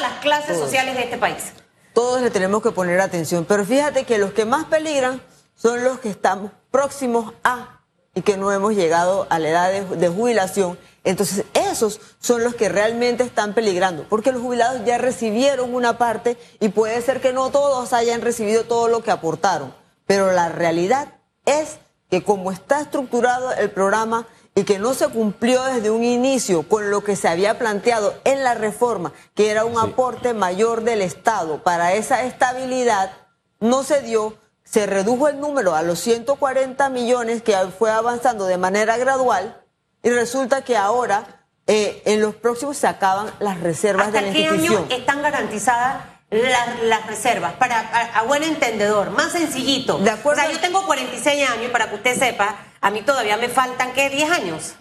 las 0.02 0.18
clases 0.21 0.56
Todos. 0.56 0.64
sociales 0.64 0.97
de 0.97 1.04
este 1.04 1.16
país. 1.16 1.52
Todos 1.94 2.21
le 2.21 2.30
tenemos 2.30 2.62
que 2.62 2.71
poner 2.71 3.00
atención. 3.00 3.44
Pero 3.44 3.64
fíjate 3.64 4.04
que 4.04 4.18
los 4.18 4.32
que 4.32 4.44
más 4.44 4.66
peligran 4.66 5.23
son 5.54 5.82
los 5.85 5.99
que 6.00 6.11
estamos 6.11 6.50
próximos 6.71 7.32
a 7.44 7.80
y 8.14 8.23
que 8.23 8.37
no 8.37 8.52
hemos 8.52 8.75
llegado 8.75 9.26
a 9.30 9.38
la 9.38 9.49
edad 9.49 9.73
de, 9.73 9.97
de 9.97 10.09
jubilación. 10.09 10.78
Entonces, 11.04 11.44
esos 11.54 12.00
son 12.21 12.44
los 12.44 12.54
que 12.54 12.68
realmente 12.68 13.25
están 13.25 13.54
peligrando, 13.54 14.04
porque 14.09 14.32
los 14.32 14.42
jubilados 14.42 14.85
ya 14.85 14.99
recibieron 14.99 15.75
una 15.75 15.99
parte 15.99 16.37
y 16.61 16.68
puede 16.68 17.00
ser 17.02 17.21
que 17.21 17.32
no 17.32 17.50
todos 17.50 17.92
hayan 17.92 18.21
recibido 18.21 18.64
todo 18.64 18.88
lo 18.88 19.02
que 19.02 19.11
aportaron. 19.11 19.75
Pero 20.06 20.30
la 20.32 20.49
realidad 20.49 21.14
es 21.47 21.78
que 22.11 22.23
como 22.23 22.52
está 22.52 22.82
estructurado 22.82 23.52
el 23.52 23.71
programa 23.71 24.26
y 24.54 24.64
que 24.64 24.78
no 24.78 24.92
se 24.94 25.09
cumplió 25.09 25.62
desde 25.64 25.90
un 25.90 26.04
inicio 26.04 26.68
con 26.68 26.90
lo 26.90 27.02
que 27.02 27.16
se 27.16 27.28
había 27.28 27.59
planteado 27.59 28.14
en 28.25 28.44
la 28.44 28.54
reforma, 28.54 29.12
que 29.35 29.50
era 29.50 29.64
un 29.64 29.75
Sí. 29.75 29.80
aporte 29.90 30.35
mayor 30.35 30.82
del 30.85 31.00
Estado 31.02 31.62
para 31.62 31.94
esa 31.94 32.23
estabilidad, 32.25 33.12
no 33.61 33.82
se 33.82 34.02
dio, 34.02 34.35
se 34.64 34.87
redujo 34.87 35.28
el 35.28 35.40
número 35.40 35.75
a 35.75 35.82
los 35.82 35.99
140 36.00 36.88
millones 36.90 37.42
que 37.42 37.56
fue 37.78 37.90
avanzando 37.90 38.47
de 38.47 38.59
manera 38.59 38.97
gradual 38.99 39.62
y 40.02 40.11
resulta 40.11 40.62
que 40.62 40.76
ahora 40.76 41.25
eh, 41.68 42.02
en 42.06 42.21
los 42.21 42.35
próximos 42.35 42.76
se 42.76 42.88
acaban 42.88 43.30
las 43.38 43.61
reservas 43.61 44.09
¿Hasta 44.09 44.21
de 44.21 44.26
la 44.26 44.32
qué 44.32 44.47
año 44.47 44.54
institución. 44.56 44.87
están 44.90 45.23
garantizadas 45.23 46.04
las, 46.30 46.82
las 46.82 47.06
reservas? 47.06 47.52
Para, 47.54 47.78
a, 47.78 48.18
a 48.18 48.23
buen 48.25 48.42
entendedor, 48.42 49.11
más 49.11 49.30
sencillito. 49.32 49.99
De 49.99 50.11
acuerdo. 50.11 50.42
O 50.42 50.44
sea, 50.44 50.52
yo 50.52 50.61
tengo 50.61 50.85
46 50.85 51.49
años 51.49 51.64
y 51.66 51.68
para 51.68 51.88
que 51.88 51.94
usted 51.94 52.18
sepa, 52.18 52.56
a 52.83 52.91
mí 52.91 53.01
todavía 53.03 53.37
me 53.37 53.49
faltan, 53.49 53.93
¿qué? 53.93 54.11
10 54.11 54.31
años. 54.31 54.75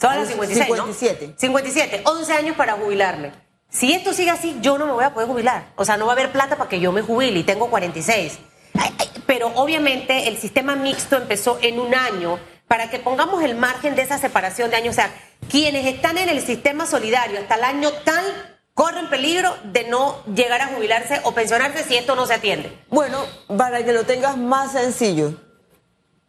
Son 0.00 0.16
las 0.16 0.26
56, 0.28 0.66
57. 0.66 1.28
¿no? 1.28 1.34
57. 1.38 2.02
11 2.04 2.32
años 2.32 2.56
para 2.56 2.72
jubilarme. 2.72 3.30
Si 3.68 3.92
esto 3.92 4.12
sigue 4.12 4.30
así, 4.30 4.56
yo 4.60 4.78
no 4.78 4.86
me 4.86 4.92
voy 4.92 5.04
a 5.04 5.14
poder 5.14 5.28
jubilar. 5.28 5.72
O 5.76 5.84
sea, 5.84 5.96
no 5.96 6.06
va 6.06 6.12
a 6.12 6.14
haber 6.14 6.32
plata 6.32 6.56
para 6.56 6.68
que 6.68 6.80
yo 6.80 6.90
me 6.92 7.02
jubile 7.02 7.38
y 7.38 7.42
tengo 7.44 7.68
46. 7.70 8.38
Ay, 8.78 8.90
ay, 8.98 9.10
Pero 9.26 9.48
obviamente 9.54 10.28
el 10.28 10.38
sistema 10.38 10.74
mixto 10.76 11.16
empezó 11.16 11.58
en 11.60 11.78
un 11.78 11.94
año 11.94 12.38
para 12.68 12.88
que 12.88 12.98
pongamos 12.98 13.42
el 13.44 13.54
margen 13.54 13.94
de 13.94 14.02
esa 14.02 14.18
separación 14.18 14.70
de 14.70 14.76
años. 14.76 14.92
O 14.92 14.96
sea, 14.96 15.14
quienes 15.50 15.86
están 15.86 16.16
en 16.16 16.30
el 16.30 16.40
sistema 16.40 16.86
solidario 16.86 17.38
hasta 17.38 17.56
el 17.56 17.64
año 17.64 17.90
tal 18.04 18.24
corren 18.72 19.10
peligro 19.10 19.54
de 19.64 19.84
no 19.84 20.24
llegar 20.34 20.62
a 20.62 20.68
jubilarse 20.68 21.20
o 21.24 21.32
pensionarse 21.32 21.84
si 21.84 21.96
esto 21.96 22.16
no 22.16 22.26
se 22.26 22.34
atiende. 22.34 22.72
Bueno, 22.88 23.18
para 23.58 23.84
que 23.84 23.92
lo 23.92 24.04
tengas 24.04 24.38
más 24.38 24.72
sencillo, 24.72 25.34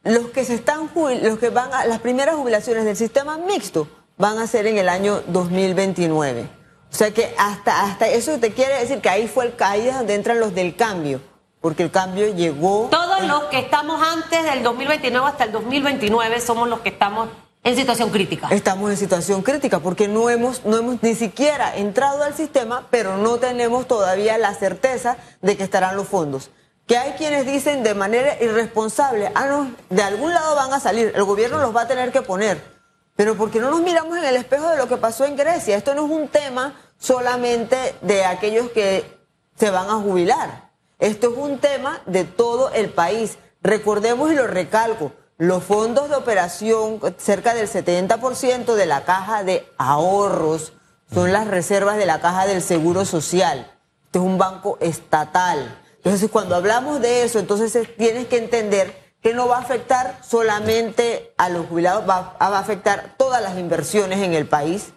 los 0.03 0.27
que 0.31 0.43
se 0.45 0.55
están 0.55 0.89
los 1.23 1.39
que 1.39 1.49
van 1.49 1.73
a 1.73 1.85
las 1.85 1.99
primeras 1.99 2.35
jubilaciones 2.35 2.85
del 2.85 2.95
sistema 2.95 3.37
mixto 3.37 3.87
van 4.17 4.37
a 4.37 4.47
ser 4.47 4.67
en 4.67 4.77
el 4.77 4.89
año 4.89 5.21
2029. 5.27 6.47
O 6.91 6.95
sea 6.95 7.11
que 7.11 7.33
hasta 7.37 7.83
hasta 7.85 8.07
eso 8.07 8.37
te 8.39 8.51
quiere 8.53 8.79
decir 8.79 8.99
que 9.01 9.09
ahí 9.09 9.27
fue 9.27 9.45
el 9.45 9.53
ahí 9.59 9.87
es 9.87 9.95
donde 9.95 10.13
entran 10.15 10.39
los 10.39 10.53
del 10.53 10.75
cambio, 10.75 11.19
porque 11.61 11.83
el 11.83 11.89
cambio 11.91 12.27
llegó 12.35 12.87
Todos 12.91 13.19
en- 13.21 13.27
los 13.27 13.45
que 13.45 13.59
estamos 13.59 14.01
antes 14.05 14.43
del 14.43 14.61
2029 14.61 15.27
hasta 15.27 15.45
el 15.45 15.51
2029 15.51 16.39
somos 16.41 16.67
los 16.69 16.81
que 16.81 16.89
estamos 16.89 17.29
en 17.63 17.75
situación 17.77 18.09
crítica. 18.09 18.49
estamos 18.51 18.91
en 18.91 18.97
situación 18.97 19.41
crítica 19.41 19.79
porque 19.79 20.07
no 20.09 20.29
hemos, 20.29 20.65
no 20.65 20.77
hemos 20.77 21.01
ni 21.01 21.15
siquiera 21.15 21.75
entrado 21.77 22.21
al 22.23 22.35
sistema, 22.35 22.87
pero 22.91 23.15
no 23.17 23.37
tenemos 23.37 23.87
todavía 23.87 24.37
la 24.37 24.53
certeza 24.53 25.15
de 25.41 25.55
que 25.57 25.63
estarán 25.63 25.95
los 25.95 26.07
fondos. 26.09 26.51
Que 26.87 26.97
hay 26.97 27.13
quienes 27.13 27.45
dicen 27.45 27.83
de 27.83 27.93
manera 27.93 28.41
irresponsable, 28.41 29.31
ah, 29.35 29.45
no, 29.45 29.71
de 29.89 30.03
algún 30.03 30.33
lado 30.33 30.55
van 30.55 30.73
a 30.73 30.79
salir, 30.79 31.13
el 31.15 31.23
gobierno 31.23 31.59
los 31.59 31.75
va 31.75 31.81
a 31.81 31.87
tener 31.87 32.11
que 32.11 32.21
poner. 32.21 32.61
Pero 33.15 33.35
porque 33.35 33.59
no 33.59 33.69
nos 33.69 33.81
miramos 33.81 34.17
en 34.17 34.23
el 34.25 34.35
espejo 34.35 34.67
de 34.69 34.77
lo 34.77 34.87
que 34.87 34.97
pasó 34.97 35.25
en 35.25 35.35
Grecia. 35.35 35.77
Esto 35.77 35.93
no 35.93 36.05
es 36.05 36.11
un 36.11 36.27
tema 36.27 36.73
solamente 36.97 37.95
de 38.01 38.25
aquellos 38.25 38.71
que 38.71 39.05
se 39.55 39.69
van 39.69 39.89
a 39.89 39.95
jubilar. 39.95 40.71
Esto 40.99 41.31
es 41.31 41.37
un 41.37 41.59
tema 41.59 42.01
de 42.05 42.23
todo 42.23 42.71
el 42.71 42.89
país. 42.89 43.37
Recordemos 43.61 44.31
y 44.31 44.35
lo 44.35 44.47
recalco, 44.47 45.11
los 45.37 45.63
fondos 45.63 46.09
de 46.09 46.15
operación, 46.15 46.99
cerca 47.17 47.53
del 47.53 47.67
70% 47.67 48.75
de 48.75 48.85
la 48.85 49.03
caja 49.03 49.43
de 49.43 49.67
ahorros 49.77 50.73
son 51.13 51.31
las 51.31 51.47
reservas 51.47 51.97
de 51.97 52.05
la 52.05 52.21
caja 52.21 52.47
del 52.47 52.61
Seguro 52.61 53.05
Social. 53.05 53.71
Este 54.05 54.19
es 54.19 54.23
un 54.25 54.37
banco 54.37 54.77
estatal. 54.79 55.82
Entonces, 56.03 56.29
cuando 56.29 56.55
hablamos 56.55 57.01
de 57.01 57.23
eso, 57.23 57.39
entonces 57.39 57.87
tienes 57.97 58.27
que 58.27 58.37
entender 58.37 58.93
que 59.21 59.33
no 59.33 59.47
va 59.47 59.57
a 59.57 59.61
afectar 59.61 60.19
solamente 60.21 61.33
a 61.37 61.47
los 61.47 61.67
jubilados, 61.67 62.07
va, 62.07 62.35
va 62.41 62.57
a 62.57 62.59
afectar 62.59 63.15
todas 63.17 63.41
las 63.41 63.57
inversiones 63.57 64.19
en 64.19 64.33
el 64.33 64.45
país, 64.45 64.91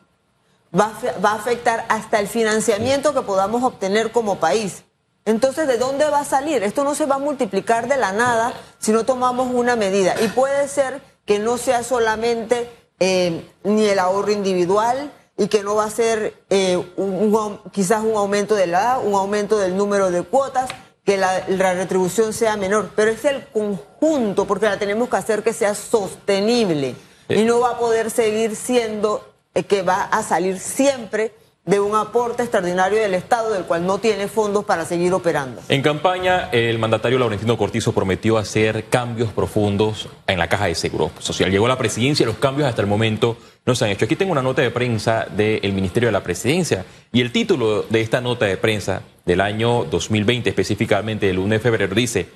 va 0.78 0.92
a, 1.22 1.34
afectar 1.34 1.84
hasta 1.88 2.18
el 2.18 2.28
financiamiento 2.28 3.14
que 3.14 3.22
podamos 3.22 3.62
obtener 3.62 4.10
como 4.12 4.36
país. 4.36 4.84
Entonces, 5.25 5.66
¿de 5.66 5.78
dónde 5.78 6.08
va 6.08 6.20
a 6.20 6.25
salir? 6.25 6.62
Esto 6.62 6.84
no 6.84 6.94
se 6.94 7.06
va 7.06 7.16
a 7.16 7.18
multiplicar 7.18 7.88
de 7.88 7.96
la 7.96 8.12
nada 8.12 8.52
si 8.78 8.92
no 8.92 9.04
tomamos 9.04 9.52
una 9.52 9.75
medida. 9.76 10.14
Y 10.20 10.28
puede 10.28 10.68
ser 10.68 11.00
que 11.25 11.38
no 11.38 11.58
sea 11.58 11.82
solamente 11.82 12.70
eh, 13.00 13.48
ni 13.64 13.86
el 13.86 13.98
ahorro 13.98 14.30
individual 14.30 15.12
y 15.36 15.48
que 15.48 15.62
no 15.62 15.75
va 15.75 15.84
a 15.84 15.90
ser 15.90 16.34
eh, 16.48 16.82
quizás 17.72 18.02
un 18.02 18.16
aumento 18.16 18.54
de 18.54 18.66
la 18.68 18.80
edad, 18.80 19.04
un 19.04 19.14
aumento 19.14 19.58
del 19.58 19.76
número 19.76 20.10
de 20.10 20.22
cuotas, 20.22 20.70
que 21.06 21.16
la, 21.16 21.44
la 21.48 21.72
retribución 21.72 22.32
sea 22.32 22.56
menor, 22.56 22.90
pero 22.96 23.12
es 23.12 23.25
el 23.25 23.46
conjunto, 23.46 24.44
porque 24.44 24.66
la 24.66 24.78
tenemos 24.78 25.08
que 25.08 25.16
hacer 25.16 25.44
que 25.44 25.52
sea 25.52 25.75
sostenible. 25.75 26.96
Y 27.28 27.44
no 27.44 27.60
va 27.60 27.70
a 27.70 27.78
poder 27.78 28.10
seguir 28.10 28.56
siendo 28.56 29.32
eh, 29.54 29.62
que 29.62 29.82
va 29.82 30.02
a 30.02 30.22
salir 30.22 30.58
siempre 30.58 31.32
de 31.66 31.80
un 31.80 31.96
aporte 31.96 32.44
extraordinario 32.44 33.00
del 33.00 33.14
Estado, 33.14 33.52
del 33.52 33.64
cual 33.64 33.85
no 33.85 33.99
tiene 33.99 34.28
fondos 34.28 34.64
para 34.64 34.85
seguir 34.85 35.12
operando. 35.12 35.61
En 35.68 35.82
campaña, 35.82 36.49
el 36.52 36.78
mandatario 36.78 37.18
Laurentino 37.18 37.58
Cortizo 37.58 37.92
prometió 37.92 38.38
hacer 38.38 38.85
cambios 38.85 39.32
profundos 39.32 40.08
en 40.28 40.38
la 40.38 40.49
caja 40.49 40.66
de 40.66 40.76
seguro 40.76 41.11
social. 41.18 41.50
Llegó 41.50 41.66
a 41.66 41.70
la 41.70 41.78
presidencia 41.78 42.23
y 42.23 42.26
los 42.26 42.37
cambios 42.37 42.68
hasta 42.68 42.82
el 42.82 42.87
momento 42.87 43.37
no 43.66 43.75
se 43.75 43.85
han 43.85 43.90
hecho. 43.90 44.04
Aquí 44.04 44.14
tengo 44.14 44.30
una 44.30 44.42
nota 44.42 44.62
de 44.62 44.70
prensa 44.70 45.26
del 45.37 45.73
Ministerio 45.73 46.08
de 46.08 46.12
la 46.12 46.23
Presidencia 46.23 46.87
y 47.12 47.20
el 47.20 47.32
título 47.32 47.82
de 47.82 48.00
esta 48.00 48.20
nota 48.20 48.46
de 48.46 48.56
prensa 48.56 49.02
del 49.25 49.40
año 49.40 49.85
2020, 49.85 50.49
específicamente 50.49 51.26
del 51.26 51.40
1 51.40 51.54
de 51.54 51.58
febrero, 51.58 51.92
dice, 51.92 52.28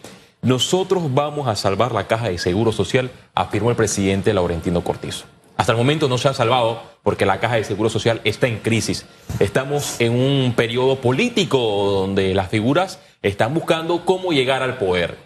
nosotros 0.43 1.05
vamos 1.15 1.47
a 1.47 1.55
salvar 1.55 1.93
la 1.93 2.09
caja 2.09 2.31
de 2.31 2.39
seguro 2.39 2.73
social, 2.73 3.13
afirmó 3.35 3.71
el 3.71 3.77
presidente 3.77 4.35
Laurentino 4.35 4.83
Cortizo. 4.83 5.27
Hasta 5.61 5.73
el 5.73 5.79
momento 5.79 6.09
no 6.09 6.17
se 6.17 6.27
ha 6.27 6.33
salvado 6.33 6.81
porque 7.03 7.27
la 7.27 7.39
caja 7.39 7.57
de 7.57 7.65
seguro 7.65 7.91
social 7.91 8.23
está 8.25 8.47
en 8.47 8.61
crisis. 8.61 9.05
Estamos 9.41 10.01
en 10.01 10.15
un 10.15 10.55
periodo 10.55 11.03
político 11.03 11.59
donde 11.59 12.33
las 12.33 12.49
figuras 12.49 12.99
están 13.21 13.53
buscando 13.53 14.07
cómo 14.07 14.33
llegar 14.33 14.63
al 14.63 14.79
poder. 14.79 15.19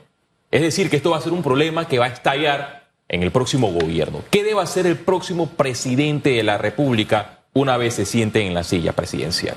Es 0.51 0.61
decir, 0.61 0.91
que 0.91 0.97
esto 0.97 1.11
va 1.11 1.19
a 1.19 1.21
ser 1.21 1.33
un 1.33 1.45
problema 1.45 1.87
que 1.87 2.01
va 2.01 2.07
a 2.07 2.09
estallar 2.09 2.89
en 3.07 3.23
el 3.23 3.31
próximo 3.31 3.71
gobierno. 3.71 4.25
¿Qué 4.33 4.43
debe 4.43 4.61
hacer 4.61 4.89
el 4.89 4.99
próximo 4.99 5.51
presidente 5.51 6.31
de 6.31 6.43
la 6.43 6.59
República 6.59 7.45
una 7.53 7.77
vez 7.77 7.95
se 7.95 8.05
siente 8.05 8.45
en 8.45 8.55
la 8.55 8.65
silla 8.65 8.93
presidencial? 8.93 9.55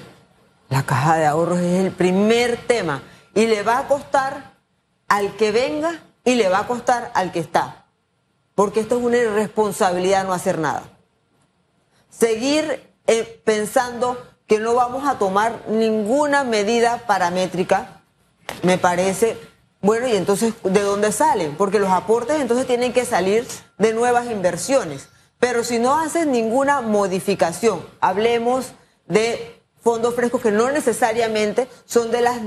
La 0.70 0.84
caja 0.84 1.18
de 1.18 1.26
ahorros 1.26 1.58
es 1.58 1.86
el 1.86 1.92
primer 1.92 2.56
tema 2.56 3.02
y 3.34 3.48
le 3.48 3.64
va 3.64 3.80
a 3.80 3.88
costar 3.88 4.54
al 5.08 5.36
que 5.38 5.52
venga 5.52 6.04
y 6.24 6.36
le 6.36 6.50
va 6.50 6.60
a 6.60 6.68
costar 6.68 7.10
al 7.16 7.32
que 7.32 7.40
está. 7.40 7.87
Porque 8.58 8.80
esto 8.80 8.98
es 8.98 9.04
una 9.04 9.18
irresponsabilidad 9.18 10.26
no 10.26 10.34
hacer 10.34 10.58
nada. 10.58 10.90
Seguir 12.10 12.92
eh, 13.06 13.40
pensando 13.46 14.18
que 14.48 14.58
no 14.58 14.74
vamos 14.74 15.08
a 15.08 15.20
tomar 15.20 15.66
ninguna 15.70 16.44
medida 16.44 17.04
paramétrica, 17.06 18.02
me 18.64 18.80
parece, 18.80 19.38
bueno, 19.80 20.08
y 20.08 20.16
entonces, 20.16 20.56
¿de 20.64 20.82
dónde 20.82 21.12
salen? 21.12 21.56
Porque 21.56 21.78
los 21.78 21.92
aportes 21.92 22.42
entonces 22.42 22.66
tienen 22.66 22.94
que 22.94 23.06
salir 23.06 23.48
de 23.78 23.94
nuevas 23.94 24.26
inversiones. 24.26 25.10
Pero 25.38 25.64
si 25.64 25.78
no 25.78 25.96
haces 26.00 26.26
ninguna 26.26 26.82
modificación, 26.82 27.86
hablemos 28.00 28.72
de 29.06 29.62
fondos 29.84 30.16
frescos 30.16 30.42
que 30.42 30.52
no 30.52 30.72
necesariamente 30.72 31.68
son 31.86 32.10
de 32.10 32.22
las 32.22 32.42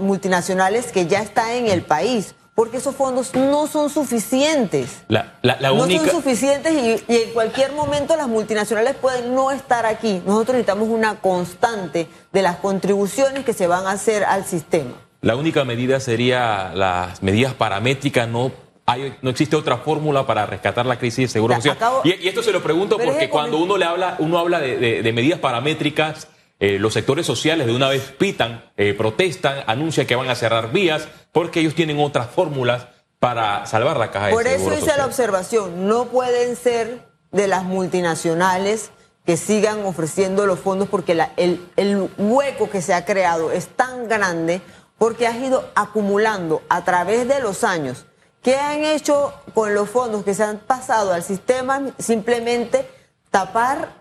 multinacionales 0.00 0.92
que 0.92 1.06
ya 1.06 1.22
están 1.22 1.48
en 1.52 1.68
el 1.68 1.80
país, 1.80 2.34
porque 2.56 2.78
esos 2.78 2.96
fondos 2.96 3.34
no 3.34 3.66
son 3.66 3.90
suficientes. 3.90 5.02
La, 5.08 5.34
la, 5.42 5.58
la 5.60 5.72
única... 5.72 6.02
No 6.02 6.10
son 6.10 6.22
suficientes 6.22 6.72
y, 6.72 7.12
y, 7.12 7.16
en 7.16 7.30
cualquier 7.34 7.72
momento 7.72 8.16
las 8.16 8.28
multinacionales 8.28 8.94
pueden 8.96 9.34
no 9.34 9.52
estar 9.52 9.84
aquí. 9.84 10.22
Nosotros 10.24 10.54
necesitamos 10.54 10.88
una 10.88 11.20
constante 11.20 12.08
de 12.32 12.42
las 12.42 12.56
contribuciones 12.56 13.44
que 13.44 13.52
se 13.52 13.66
van 13.66 13.86
a 13.86 13.90
hacer 13.90 14.24
al 14.24 14.46
sistema. 14.46 14.94
La 15.20 15.36
única 15.36 15.64
medida 15.66 16.00
sería 16.00 16.72
las 16.74 17.22
medidas 17.22 17.52
paramétricas, 17.52 18.26
no 18.26 18.50
hay, 18.86 19.14
no 19.20 19.28
existe 19.28 19.54
otra 19.54 19.76
fórmula 19.76 20.26
para 20.26 20.46
rescatar 20.46 20.86
la 20.86 20.98
crisis 20.98 21.28
de 21.28 21.28
seguro 21.28 21.56
social. 21.56 21.76
Acabo... 21.76 22.00
Y, 22.04 22.14
y, 22.24 22.28
esto 22.28 22.42
se 22.42 22.52
lo 22.52 22.62
pregunto 22.62 22.96
porque 22.96 23.28
cuando 23.28 23.58
uno 23.58 23.76
le 23.76 23.84
habla, 23.84 24.16
uno 24.18 24.38
habla 24.38 24.60
de, 24.60 24.78
de, 24.78 25.02
de 25.02 25.12
medidas 25.12 25.40
paramétricas, 25.40 26.28
eh, 26.58 26.78
los 26.78 26.94
sectores 26.94 27.26
sociales 27.26 27.66
de 27.66 27.74
una 27.74 27.88
vez 27.88 28.14
pitan, 28.18 28.70
eh, 28.76 28.94
protestan, 28.94 29.64
anuncian 29.66 30.06
que 30.06 30.16
van 30.16 30.30
a 30.30 30.34
cerrar 30.34 30.72
vías, 30.72 31.08
porque 31.32 31.60
ellos 31.60 31.74
tienen 31.74 31.98
otras 32.00 32.30
fórmulas 32.30 32.86
para 33.18 33.66
salvar 33.66 33.96
la 33.98 34.10
caja 34.10 34.30
Por 34.30 34.44
de 34.44 34.58
Por 34.58 34.72
eso 34.72 34.84
hice 34.84 34.96
la 34.96 35.06
observación, 35.06 35.86
no 35.86 36.06
pueden 36.06 36.56
ser 36.56 37.06
de 37.32 37.46
las 37.48 37.64
multinacionales 37.64 38.90
que 39.26 39.36
sigan 39.36 39.84
ofreciendo 39.84 40.46
los 40.46 40.60
fondos 40.60 40.88
porque 40.88 41.14
la, 41.14 41.32
el, 41.36 41.60
el 41.76 42.08
hueco 42.16 42.70
que 42.70 42.80
se 42.80 42.94
ha 42.94 43.04
creado 43.04 43.50
es 43.50 43.68
tan 43.68 44.08
grande 44.08 44.62
porque 44.98 45.26
ha 45.26 45.36
ido 45.36 45.68
acumulando 45.74 46.62
a 46.68 46.84
través 46.84 47.28
de 47.28 47.40
los 47.40 47.64
años. 47.64 48.06
¿Qué 48.42 48.56
han 48.56 48.84
hecho 48.84 49.34
con 49.52 49.74
los 49.74 49.90
fondos 49.90 50.24
que 50.24 50.32
se 50.32 50.44
han 50.44 50.58
pasado 50.58 51.12
al 51.12 51.24
sistema? 51.24 51.82
Simplemente 51.98 52.88
tapar 53.30 53.95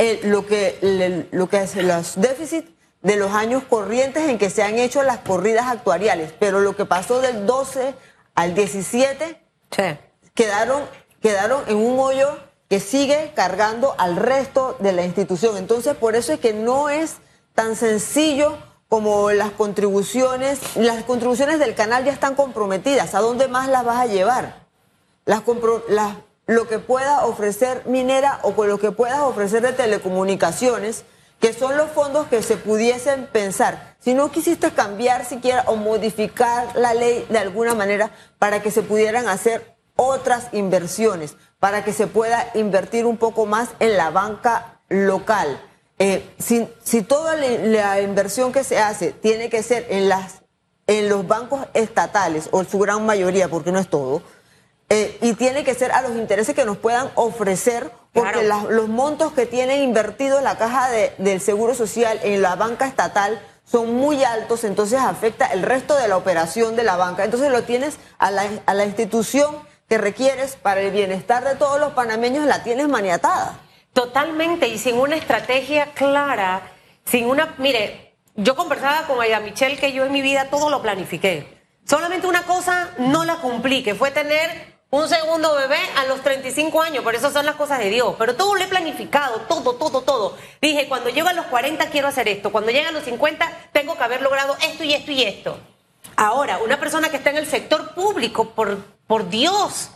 el, 0.00 0.30
lo, 0.30 0.46
que, 0.46 1.28
lo 1.30 1.48
que 1.48 1.62
es 1.62 1.76
los 1.76 2.18
déficits 2.18 2.70
de 3.02 3.16
los 3.16 3.32
años 3.32 3.62
corrientes 3.68 4.28
en 4.28 4.38
que 4.38 4.48
se 4.48 4.62
han 4.62 4.78
hecho 4.78 5.02
las 5.02 5.18
corridas 5.18 5.66
actuariales. 5.66 6.32
Pero 6.38 6.60
lo 6.60 6.74
que 6.74 6.86
pasó 6.86 7.20
del 7.20 7.46
12 7.46 7.94
al 8.34 8.54
17 8.54 9.40
sí. 9.70 9.82
quedaron, 10.34 10.82
quedaron 11.20 11.62
en 11.66 11.76
un 11.76 11.98
hoyo 11.98 12.38
que 12.68 12.80
sigue 12.80 13.32
cargando 13.34 13.94
al 13.98 14.16
resto 14.16 14.76
de 14.80 14.92
la 14.92 15.04
institución. 15.04 15.58
Entonces, 15.58 15.94
por 15.96 16.16
eso 16.16 16.32
es 16.32 16.40
que 16.40 16.54
no 16.54 16.88
es 16.88 17.16
tan 17.54 17.76
sencillo 17.76 18.56
como 18.88 19.30
las 19.32 19.50
contribuciones, 19.50 20.60
las 20.76 21.04
contribuciones 21.04 21.58
del 21.58 21.74
canal 21.74 22.04
ya 22.04 22.12
están 22.12 22.34
comprometidas. 22.34 23.14
¿A 23.14 23.20
dónde 23.20 23.48
más 23.48 23.68
las 23.68 23.84
vas 23.84 23.98
a 23.98 24.06
llevar? 24.06 24.66
Las, 25.26 25.42
las 25.88 26.14
lo 26.50 26.66
que 26.66 26.80
pueda 26.80 27.26
ofrecer 27.26 27.84
minera 27.86 28.40
o 28.42 28.56
con 28.56 28.68
lo 28.68 28.80
que 28.80 28.90
puedas 28.90 29.20
ofrecer 29.20 29.62
de 29.62 29.72
telecomunicaciones, 29.72 31.04
que 31.38 31.52
son 31.52 31.76
los 31.76 31.92
fondos 31.92 32.26
que 32.26 32.42
se 32.42 32.56
pudiesen 32.56 33.28
pensar. 33.28 33.94
Si 34.00 34.14
no 34.14 34.32
quisiste 34.32 34.72
cambiar 34.72 35.24
siquiera 35.24 35.62
o 35.68 35.76
modificar 35.76 36.74
la 36.74 36.92
ley 36.92 37.24
de 37.30 37.38
alguna 37.38 37.76
manera 37.76 38.10
para 38.40 38.60
que 38.62 38.72
se 38.72 38.82
pudieran 38.82 39.28
hacer 39.28 39.76
otras 39.94 40.48
inversiones, 40.50 41.36
para 41.60 41.84
que 41.84 41.92
se 41.92 42.08
pueda 42.08 42.50
invertir 42.54 43.06
un 43.06 43.16
poco 43.16 43.46
más 43.46 43.68
en 43.78 43.96
la 43.96 44.10
banca 44.10 44.80
local. 44.88 45.62
Eh, 46.00 46.34
si, 46.40 47.02
toda 47.02 47.36
la, 47.36 47.46
la, 47.46 48.00
inversión 48.00 48.50
que 48.50 48.64
se 48.64 48.80
hace 48.80 49.12
tiene 49.12 49.50
que 49.50 49.62
ser 49.62 49.86
en, 49.88 50.08
las, 50.08 50.42
en 50.88 51.08
los 51.08 51.28
bancos 51.28 51.60
estatales, 51.74 52.48
o 52.50 52.64
su 52.64 52.80
gran 52.80 53.06
mayoría, 53.06 53.48
porque 53.48 53.70
no 53.70 53.78
es 53.78 53.88
todo, 53.88 54.22
eh, 54.90 55.16
y 55.22 55.34
tiene 55.34 55.64
que 55.64 55.74
ser 55.74 55.92
a 55.92 56.02
los 56.02 56.16
intereses 56.16 56.54
que 56.54 56.64
nos 56.64 56.76
puedan 56.76 57.10
ofrecer, 57.14 57.90
porque 58.12 58.40
claro. 58.40 58.68
la, 58.68 58.70
los 58.70 58.88
montos 58.88 59.32
que 59.32 59.46
tiene 59.46 59.82
invertido 59.82 60.40
la 60.40 60.58
caja 60.58 60.90
de, 60.90 61.14
del 61.18 61.40
Seguro 61.40 61.74
Social 61.74 62.18
en 62.24 62.42
la 62.42 62.56
banca 62.56 62.86
estatal 62.86 63.40
son 63.64 63.94
muy 63.94 64.24
altos, 64.24 64.64
entonces 64.64 64.98
afecta 64.98 65.46
el 65.46 65.62
resto 65.62 65.96
de 65.96 66.08
la 66.08 66.16
operación 66.16 66.74
de 66.74 66.82
la 66.82 66.96
banca. 66.96 67.24
Entonces 67.24 67.52
lo 67.52 67.62
tienes 67.62 67.98
a 68.18 68.32
la, 68.32 68.44
a 68.66 68.74
la 68.74 68.84
institución 68.84 69.56
que 69.88 69.96
requieres 69.96 70.56
para 70.56 70.80
el 70.80 70.90
bienestar 70.90 71.44
de 71.44 71.54
todos 71.54 71.78
los 71.78 71.92
panameños, 71.92 72.46
la 72.46 72.64
tienes 72.64 72.88
maniatada. 72.88 73.60
Totalmente, 73.92 74.66
y 74.68 74.78
sin 74.78 74.96
una 74.96 75.16
estrategia 75.16 75.92
clara, 75.94 76.62
sin 77.04 77.26
una... 77.26 77.54
Mire, 77.58 78.16
yo 78.34 78.56
conversaba 78.56 79.06
con 79.06 79.20
Aida 79.20 79.38
Michelle 79.38 79.76
que 79.76 79.92
yo 79.92 80.04
en 80.04 80.12
mi 80.12 80.22
vida 80.22 80.48
todo 80.50 80.68
lo 80.68 80.82
planifiqué. 80.82 81.60
Solamente 81.84 82.26
una 82.26 82.42
cosa 82.42 82.90
no 82.98 83.24
la 83.24 83.36
cumplí, 83.36 83.82
que 83.82 83.94
fue 83.94 84.10
tener 84.10 84.79
un 84.90 85.08
segundo 85.08 85.54
bebé 85.54 85.78
a 85.96 86.04
los 86.06 86.20
35 86.20 86.82
años, 86.82 87.04
por 87.04 87.14
eso 87.14 87.30
son 87.30 87.46
las 87.46 87.54
cosas 87.54 87.78
de 87.78 87.90
Dios. 87.90 88.16
Pero 88.18 88.34
todo 88.34 88.56
lo 88.56 88.62
he 88.62 88.66
planificado, 88.66 89.42
todo, 89.42 89.76
todo, 89.76 90.02
todo. 90.02 90.36
Dije, 90.60 90.88
cuando 90.88 91.10
llego 91.10 91.28
a 91.28 91.32
los 91.32 91.46
40 91.46 91.90
quiero 91.90 92.08
hacer 92.08 92.28
esto, 92.28 92.50
cuando 92.50 92.72
llegue 92.72 92.86
a 92.86 92.92
los 92.92 93.04
50 93.04 93.68
tengo 93.72 93.96
que 93.96 94.02
haber 94.02 94.20
logrado 94.20 94.56
esto 94.62 94.82
y 94.82 94.94
esto 94.94 95.12
y 95.12 95.22
esto. 95.22 95.60
Ahora, 96.16 96.58
una 96.58 96.80
persona 96.80 97.08
que 97.08 97.18
está 97.18 97.30
en 97.30 97.36
el 97.36 97.46
sector 97.46 97.94
público, 97.94 98.50
por, 98.50 98.78
por 99.06 99.28
Dios, 99.28 99.90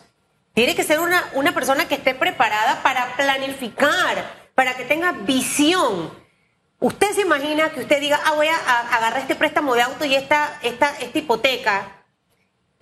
tiene 0.53 0.77
que 0.77 0.85
ser 0.85 1.01
una, 1.01 1.29
una 1.35 1.53
persona 1.53 1.89
que 1.89 1.97
esté 1.97 2.15
preparada 2.15 2.81
para 2.85 3.17
planificar, 3.17 4.25
para 4.55 4.77
que 4.77 4.85
tenga 4.85 5.11
visión. 5.11 6.13
Usted 6.79 7.11
se 7.13 7.23
imagina 7.23 7.71
que 7.71 7.81
usted 7.81 8.01
diga, 8.01 8.21
ah, 8.25 8.35
voy 8.35 8.47
a, 8.47 8.57
a 8.57 8.97
agarrar 8.97 9.23
este 9.23 9.35
préstamo 9.35 9.75
de 9.75 9.83
auto 9.83 10.05
y 10.05 10.15
esta, 10.15 10.61
esta, 10.63 10.97
esta 11.01 11.19
hipoteca 11.19 12.04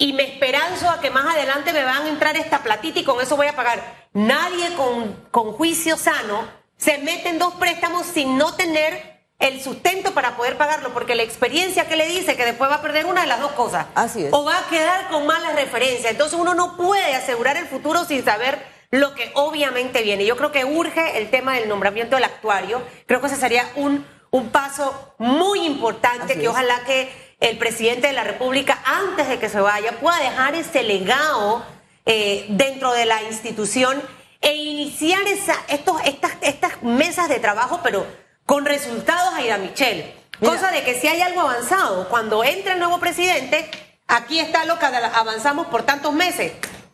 y 0.02 0.12
me 0.14 0.24
esperanzo 0.24 0.90
a 0.90 1.00
que 1.00 1.10
más 1.10 1.32
adelante 1.32 1.72
me 1.72 1.84
van 1.84 2.02
a 2.02 2.08
entrar 2.08 2.36
esta 2.36 2.64
platita 2.64 2.98
y 2.98 3.04
con 3.04 3.20
eso 3.20 3.36
voy 3.36 3.46
a 3.46 3.54
pagar. 3.54 4.08
Nadie 4.12 4.74
con, 4.74 5.14
con 5.30 5.52
juicio 5.52 5.96
sano 5.96 6.44
se 6.76 6.98
mete 6.98 7.28
en 7.28 7.38
dos 7.38 7.54
préstamos 7.54 8.04
sin 8.08 8.36
no 8.36 8.52
tener 8.56 9.22
el 9.38 9.62
sustento 9.62 10.12
para 10.12 10.36
poder 10.36 10.56
pagarlo, 10.56 10.92
porque 10.92 11.14
la 11.14 11.22
experiencia 11.22 11.86
que 11.86 11.94
le 11.94 12.08
dice 12.08 12.36
que 12.36 12.44
después 12.44 12.68
va 12.68 12.76
a 12.76 12.82
perder 12.82 13.06
una 13.06 13.20
de 13.20 13.28
las 13.28 13.38
dos 13.38 13.52
cosas. 13.52 13.86
Así 13.94 14.24
es. 14.24 14.32
O 14.32 14.44
va 14.44 14.58
a 14.58 14.68
quedar 14.68 15.08
con 15.08 15.24
malas 15.24 15.54
referencias. 15.54 16.10
Entonces 16.10 16.36
uno 16.36 16.52
no 16.54 16.76
puede 16.76 17.14
asegurar 17.14 17.56
el 17.56 17.68
futuro 17.68 18.04
sin 18.04 18.24
saber 18.24 18.58
lo 18.90 19.14
que 19.14 19.30
obviamente 19.34 20.02
viene. 20.02 20.26
Yo 20.26 20.36
creo 20.36 20.50
que 20.50 20.64
urge 20.64 21.16
el 21.18 21.30
tema 21.30 21.54
del 21.54 21.68
nombramiento 21.68 22.16
del 22.16 22.24
actuario. 22.24 22.82
Creo 23.06 23.20
que 23.20 23.28
ese 23.28 23.36
sería 23.36 23.70
un, 23.76 24.04
un 24.32 24.50
paso 24.50 25.14
muy 25.18 25.64
importante 25.64 26.24
Así 26.32 26.34
que 26.40 26.42
es. 26.46 26.48
ojalá 26.48 26.82
que 26.86 27.31
el 27.42 27.58
presidente 27.58 28.06
de 28.06 28.12
la 28.12 28.22
República, 28.22 28.78
antes 28.84 29.28
de 29.28 29.40
que 29.40 29.48
se 29.48 29.60
vaya, 29.60 29.98
pueda 29.98 30.16
dejar 30.18 30.54
ese 30.54 30.84
legado 30.84 31.64
eh, 32.06 32.46
dentro 32.50 32.92
de 32.92 33.04
la 33.04 33.20
institución 33.24 34.00
e 34.40 34.54
iniciar 34.54 35.22
esa, 35.26 35.54
estos, 35.68 36.00
estas, 36.04 36.32
estas 36.40 36.82
mesas 36.84 37.28
de 37.28 37.40
trabajo, 37.40 37.80
pero 37.82 38.06
con 38.46 38.64
resultados, 38.64 39.34
Aida 39.34 39.58
Michelle. 39.58 40.14
Mira. 40.38 40.54
Cosa 40.54 40.70
de 40.70 40.84
que 40.84 40.94
si 41.00 41.08
hay 41.08 41.20
algo 41.20 41.40
avanzado, 41.40 42.08
cuando 42.08 42.44
entre 42.44 42.74
el 42.74 42.78
nuevo 42.78 43.00
presidente, 43.00 43.68
aquí 44.06 44.38
está 44.38 44.64
lo 44.64 44.78
que 44.78 44.86
avanzamos 44.86 45.66
por 45.66 45.82
tantos 45.82 46.12
meses. 46.12 46.52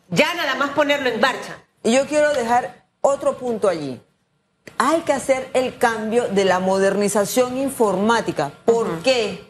Ya 0.09 0.33
nada 0.33 0.55
más 0.55 0.71
ponerlo 0.71 1.09
en 1.09 1.19
marcha. 1.19 1.57
Y 1.83 1.93
yo 1.93 2.07
quiero 2.07 2.33
dejar 2.33 2.85
otro 3.01 3.37
punto 3.37 3.69
allí. 3.69 4.01
Hay 4.79 5.01
que 5.01 5.13
hacer 5.13 5.49
el 5.53 5.77
cambio 5.77 6.27
de 6.27 6.45
la 6.45 6.59
modernización 6.59 7.57
informática. 7.57 8.51
¿Por 8.65 8.87
uh 8.87 8.93
-huh. 8.93 9.01
qué? 9.03 9.48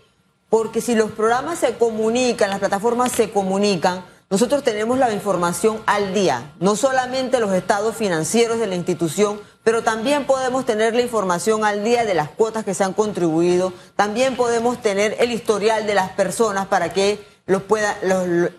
Porque 0.50 0.82
si 0.82 0.96
los 0.96 1.12
programas 1.12 1.60
se 1.60 1.78
comunican, 1.78 2.50
las 2.50 2.60
plataformas 2.60 3.12
se 3.12 3.32
comunican, 3.32 4.04
nosotros 4.30 4.64
tenemos 4.64 5.00
la 5.00 5.12
información 5.12 5.82
al 5.88 6.14
día, 6.14 6.54
no 6.60 6.76
solamente 6.76 7.40
los 7.40 7.52
estados 7.52 7.96
financieros 7.96 8.60
de 8.60 8.68
la 8.68 8.76
institución, 8.76 9.42
pero 9.64 9.84
también 9.84 10.26
podemos 10.26 10.66
tener 10.66 10.94
la 10.94 11.02
información 11.02 11.66
al 11.66 11.84
día 11.84 12.06
de 12.06 12.14
las 12.14 12.30
cuotas 12.30 12.64
que 12.64 12.76
se 12.76 12.84
han 12.84 12.94
contribuido, 12.94 13.74
también 13.96 14.36
podemos 14.36 14.82
tener 14.82 15.16
el 15.20 15.32
historial 15.32 15.88
de 15.88 15.96
las 15.96 16.12
personas 16.12 16.68
para 16.68 16.94
que 16.94 17.20
los 17.48 17.64
pueda, 17.64 17.98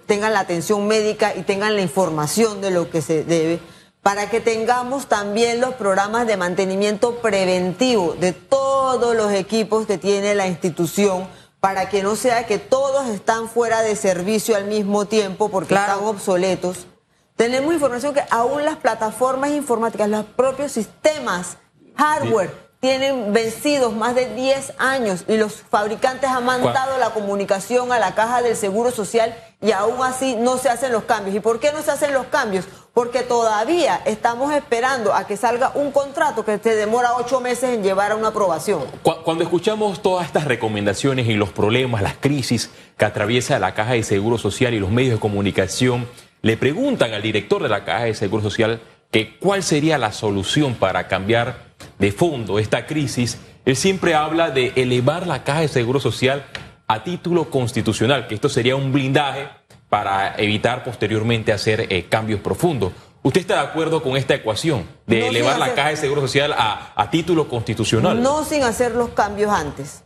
tengan 0.07 0.33
la 0.33 0.41
atención 0.41 0.89
médica 0.89 1.37
y 1.37 1.43
tengan 1.43 1.77
la 1.77 1.83
información 1.83 2.61
de 2.61 2.73
lo 2.73 2.91
que 2.91 3.01
se 3.01 3.23
debe, 3.23 3.61
para 4.03 4.29
que 4.29 4.41
tengamos 4.41 5.07
también 5.07 5.61
los 5.61 5.75
programas 5.75 6.27
de 6.27 6.37
mantenimiento 6.37 7.17
preventivo 7.17 8.17
de 8.19 8.33
todos 8.33 9.15
los 9.15 9.33
equipos 9.33 9.87
que 9.87 9.99
tiene 9.99 10.35
la 10.35 10.49
institución, 10.49 11.29
para 11.61 11.89
que 11.89 12.03
no 12.03 12.17
sea 12.17 12.47
que 12.47 12.59
todos 12.59 13.09
están 13.09 13.49
fuera 13.49 13.83
de 13.83 13.95
servicio 13.97 14.57
al 14.57 14.65
mismo 14.65 15.05
tiempo 15.07 15.51
porque 15.51 15.69
Claro. 15.75 15.93
están 15.93 16.07
obsoletos. 16.09 16.87
Tenemos 17.37 17.73
información 17.73 18.13
que 18.15 18.23
aún 18.31 18.65
las 18.65 18.77
plataformas 18.77 19.51
informáticas, 19.51 20.09
los 20.09 20.25
propios 20.25 20.73
sistemas, 20.73 21.57
hardware, 21.97 22.70
tienen 22.81 23.33
vencidos 23.35 23.93
más 23.95 24.15
de 24.15 24.35
10 24.35 24.73
años 24.79 25.25
y 25.29 25.37
los 25.37 25.55
fabricantes 25.71 26.31
han 26.31 26.45
mandado 26.47 26.97
la 26.99 27.11
comunicación 27.11 27.93
a 27.93 27.99
la 27.99 28.15
caja 28.15 28.41
del 28.41 28.57
Seguro 28.57 28.91
Social 28.91 29.35
y 29.61 29.73
aún 29.73 30.03
así 30.03 30.35
no 30.37 30.57
se 30.57 30.71
hacen 30.71 30.91
los 30.93 31.05
cambios. 31.05 31.37
¿Y 31.37 31.41
por 31.41 31.61
qué 31.61 31.73
no 31.73 31.83
se 31.83 31.91
hacen 31.91 32.15
los 32.15 32.27
cambios? 32.27 32.65
Porque 32.95 33.21
todavía 33.23 34.01
estamos 34.07 34.53
esperando 34.55 35.13
a 35.15 35.27
que 35.27 35.37
salga 35.37 35.73
un 35.75 35.93
contrato 35.93 36.45
que 36.45 36.59
se 36.59 36.75
demora 36.75 37.15
ocho 37.17 37.41
meses 37.41 37.71
en 37.75 37.83
llevar 37.83 38.13
a 38.13 38.17
una 38.17 38.29
aprobación. 38.29 38.85
Cu- 39.03 39.23
Cuando 39.25 39.45
escuchamos 39.45 40.01
todas 40.01 40.25
estas 40.27 40.47
recomendaciones 40.47 41.29
y 41.29 41.35
los 41.35 41.51
problemas, 41.51 42.01
las 42.03 42.15
crisis 42.19 42.71
que 42.97 43.05
atraviesa 43.05 43.59
la 43.59 43.75
Caja 43.75 43.93
de 43.93 44.03
Seguro 44.03 44.39
Social 44.39 44.73
y 44.73 44.81
los 44.81 44.91
medios 44.91 45.15
de 45.15 45.21
comunicación, 45.21 46.09
le 46.43 46.57
preguntan 46.57 47.13
al 47.13 47.21
director 47.21 47.63
de 47.63 47.69
la 47.69 47.85
Caja 47.85 48.05
de 48.05 48.15
Seguro 48.15 48.43
Social 48.43 48.81
que 49.11 49.37
cuál 49.39 49.63
sería 49.63 49.99
la 49.99 50.13
solución 50.13 50.75
para 50.75 51.09
cambiar 51.09 51.71
de 51.99 52.13
fondo 52.13 52.59
esta 52.59 52.87
crisis. 52.87 53.39
Él 53.65 53.77
siempre 53.77 54.15
habla 54.15 54.51
de 54.51 54.73
elevar 54.77 55.27
la 55.27 55.45
Caja 55.45 55.61
de 55.61 55.69
Seguro 55.69 56.01
Social 56.01 56.45
a 56.87 57.05
título 57.05 57.51
constitucional, 57.51 58.27
que 58.27 58.35
esto 58.35 58.49
sería 58.49 58.77
un 58.77 58.93
blindaje 58.93 59.49
para 59.89 60.37
evitar 60.37 60.85
posteriormente 60.85 61.53
hacer 61.53 61.87
eh, 61.93 62.07
cambios 62.09 62.41
profundos. 62.41 62.93
¿Usted 63.23 63.43
está 63.43 63.55
de 63.55 63.69
acuerdo 63.69 64.03
con 64.03 64.17
esta 64.17 64.35
ecuación 64.35 64.89
de 65.07 65.21
No, 65.21 65.27
elevar 65.27 65.59
la 65.59 65.75
Caja 65.75 65.91
de 65.91 65.97
Seguro 65.97 66.21
Social 66.23 66.55
a, 66.57 66.93
a 66.97 67.11
título 67.11 67.49
constitucional? 67.49 68.23
No 68.23 68.45
sin 68.45 68.63
hacer 68.63 68.95
los 68.95 69.11
cambios 69.11 69.53
antes. 69.53 70.05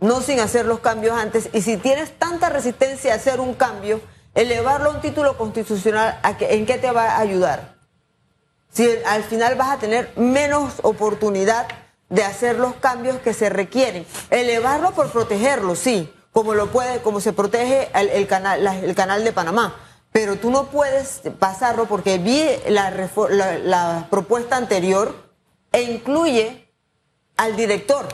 No 0.00 0.20
sin 0.20 0.38
hacer 0.38 0.66
los 0.66 0.80
cambios 0.80 1.16
antes. 1.16 1.48
Y 1.52 1.62
si 1.62 1.78
tienes 1.78 2.16
tanta 2.18 2.50
resistencia 2.50 3.12
a 3.12 3.16
hacer 3.16 3.40
un 3.40 3.54
cambio, 3.54 4.00
elevarlo 4.34 4.90
a 4.90 4.94
un 4.94 5.00
título 5.00 5.36
constitucional, 5.36 6.18
¿a 6.22 6.36
qué- 6.36 6.54
¿en 6.54 6.66
qué 6.66 6.78
te 6.78 6.90
va 6.92 7.16
a 7.16 7.20
ayudar? 7.20 7.73
Si 8.74 8.88
al 9.06 9.22
final 9.22 9.54
vas 9.54 9.70
a 9.70 9.78
tener 9.78 10.12
menos 10.16 10.74
oportunidad 10.82 11.66
de 12.08 12.24
hacer 12.24 12.58
los 12.58 12.74
cambios 12.74 13.18
que 13.18 13.32
se 13.32 13.48
requieren. 13.48 14.04
Elevarlo 14.30 14.90
por 14.90 15.10
protegerlo, 15.10 15.74
sí, 15.76 16.12
como 16.32 16.54
lo 16.54 16.68
puede, 16.68 17.00
como 17.00 17.20
se 17.20 17.32
protege 17.32 17.88
el, 17.94 18.26
canal, 18.26 18.66
el 18.66 18.94
canal 18.94 19.24
de 19.24 19.32
Panamá. 19.32 19.76
Pero 20.10 20.36
tú 20.36 20.50
no 20.50 20.66
puedes 20.66 21.22
pasarlo 21.38 21.86
porque 21.86 22.18
vi 22.18 22.44
la 22.68 24.06
propuesta 24.10 24.56
anterior 24.56 25.14
e 25.72 25.82
incluye 25.82 26.68
al 27.36 27.56
director. 27.56 28.06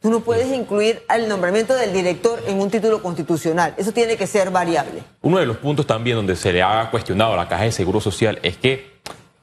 Tú 0.00 0.10
no 0.10 0.20
puedes 0.20 0.52
incluir 0.52 1.02
al 1.08 1.28
nombramiento 1.28 1.74
del 1.74 1.92
director 1.92 2.40
en 2.46 2.60
un 2.60 2.70
título 2.70 3.02
constitucional. 3.02 3.74
Eso 3.76 3.90
tiene 3.90 4.16
que 4.16 4.28
ser 4.28 4.50
variable. 4.52 5.02
Uno 5.22 5.38
de 5.38 5.46
los 5.46 5.56
puntos 5.56 5.88
también 5.88 6.16
donde 6.16 6.36
se 6.36 6.52
le 6.52 6.62
ha 6.62 6.88
cuestionado 6.92 7.32
a 7.32 7.36
la 7.36 7.48
Caja 7.48 7.64
de 7.64 7.72
Seguro 7.72 8.00
Social 8.00 8.38
es 8.44 8.56
que 8.56 8.97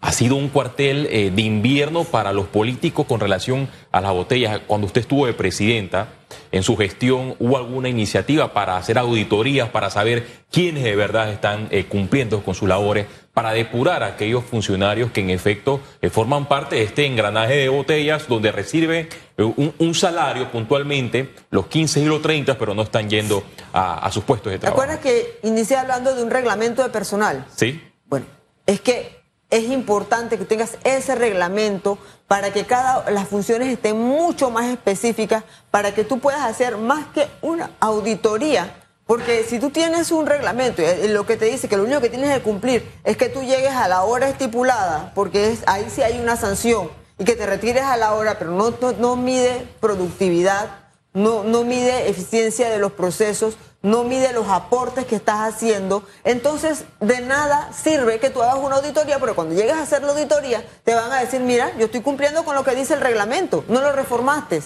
ha 0.06 0.12
sido 0.12 0.36
un 0.36 0.50
cuartel 0.50 1.08
eh, 1.10 1.32
de 1.32 1.42
invierno 1.42 2.04
para 2.04 2.32
los 2.32 2.46
políticos 2.46 3.08
con 3.08 3.20
relación 3.20 3.68
a 3.92 4.02
las 4.02 4.14
botellas. 4.14 4.62
Cuando 4.68 4.86
usted 4.86 5.02
estuvo 5.02 5.26
de 5.26 5.34
presidenta, 5.34 6.10
en 6.52 6.62
su 6.62 6.78
gestión, 6.78 7.36
¿hubo 7.40 7.58
alguna 7.58 7.90
iniciativa 7.90 8.54
para 8.54 8.78
hacer 8.78 9.00
auditorías, 9.00 9.70
para 9.70 9.90
saber 9.90 10.28
quiénes 10.52 10.84
de 10.84 10.96
verdad 10.96 11.32
están 11.32 11.70
eh, 11.72 11.86
cumpliendo 11.86 12.44
con 12.44 12.54
sus 12.54 12.70
labores, 12.70 13.08
para 13.34 13.52
depurar 13.54 14.04
a 14.04 14.08
aquellos 14.10 14.44
funcionarios 14.44 15.12
que 15.12 15.22
en 15.22 15.32
efecto 15.32 15.80
eh, 16.04 16.12
forman 16.12 16.48
parte 16.48 16.76
de 16.76 16.84
este 16.84 17.08
engranaje 17.08 17.56
de 17.56 17.70
botellas 17.70 18.28
donde 18.28 18.52
reciben 18.52 19.10
un, 19.38 19.74
un 19.80 19.96
salario 19.96 20.52
puntualmente, 20.52 21.34
los 21.50 21.66
15 21.66 22.02
y 22.02 22.06
los 22.06 22.22
30, 22.22 22.60
pero 22.60 22.76
no 22.76 22.84
están 22.84 23.10
yendo 23.10 23.44
a, 23.74 24.06
a 24.06 24.12
sus 24.12 24.24
puestos 24.24 24.52
de 24.52 24.60
¿Te 24.60 24.68
trabajo? 24.68 24.84
acuerdas 24.84 25.04
que 25.04 25.40
inicié 25.42 25.78
hablando 25.78 26.14
de 26.14 26.22
un 26.22 26.30
reglamento 26.30 26.84
de 26.84 26.90
personal? 26.90 27.48
Sí. 27.56 27.82
Bueno, 28.06 28.28
es 28.68 28.82
que 28.82 29.25
es 29.50 29.66
importante 29.66 30.38
que 30.38 30.46
tengas 30.46 30.78
ese 30.84 31.16
reglamento 31.16 31.98
para 32.28 32.52
que 32.52 32.66
cada 32.66 33.10
las 33.12 33.28
funciones 33.28 33.68
estén 33.70 34.00
mucho 34.00 34.50
más 34.50 34.66
específicas, 34.66 35.44
para 35.72 35.94
que 35.94 36.04
tú 36.04 36.20
puedas 36.20 36.42
hacer 36.42 36.78
más 36.78 37.06
que 37.14 37.28
una 37.42 37.72
auditoría. 37.80 38.82
Porque 39.06 39.44
si 39.44 39.60
tú 39.60 39.70
tienes 39.70 40.12
un 40.12 40.26
reglamento 40.26 40.82
y 40.82 41.08
lo 41.10 41.28
que 41.28 41.38
te 41.38 41.46
dice 41.46 41.68
que 41.68 41.78
lo 41.78 41.84
único 41.84 42.02
que 42.02 42.10
tienes 42.10 42.34
que 42.36 42.42
cumplir 42.42 42.92
es 43.04 43.18
que 43.18 43.30
tú 43.30 43.42
llegues 43.42 43.74
a 43.74 43.88
la 43.88 44.04
hora 44.04 44.28
estipulada, 44.28 45.12
porque 45.14 45.56
ahí 45.68 45.86
sí 45.90 46.02
hay 46.02 46.20
una 46.20 46.38
sanción, 46.38 46.90
y 47.20 47.24
que 47.24 47.36
te 47.36 47.46
retires 47.46 47.84
a 47.84 47.98
la 47.98 48.14
hora, 48.14 48.40
pero 48.40 48.52
no, 48.52 48.72
no, 48.72 48.92
no 48.94 49.16
mide 49.16 49.68
productividad, 49.80 50.70
no, 51.14 51.44
no 51.44 51.64
mide 51.64 52.10
eficiencia 52.10 52.70
de 52.70 52.80
los 52.80 52.94
procesos, 52.94 53.58
no 53.86 54.04
mide 54.04 54.34
los 54.34 54.48
aportes 54.48 55.06
que 55.06 55.16
estás 55.16 55.54
haciendo, 55.54 56.04
entonces 56.24 56.86
de 57.02 57.22
nada 57.22 57.72
sirve 57.72 58.20
que 58.20 58.32
tú 58.32 58.42
hagas 58.42 58.56
una 58.56 58.78
auditoría, 58.78 59.20
pero 59.20 59.36
cuando 59.36 59.54
llegues 59.54 59.76
a 59.76 59.84
hacer 59.84 60.02
la 60.02 60.12
auditoría 60.12 60.66
te 60.84 60.96
van 60.96 61.12
a 61.12 61.20
decir, 61.20 61.40
mira, 61.42 61.72
yo 61.78 61.86
estoy 61.86 62.02
cumpliendo 62.02 62.44
con 62.44 62.56
lo 62.56 62.64
que 62.64 62.74
dice 62.74 62.96
el 62.96 63.02
reglamento, 63.02 63.64
no 63.68 63.82
lo 63.82 63.92
reformaste. 63.92 64.64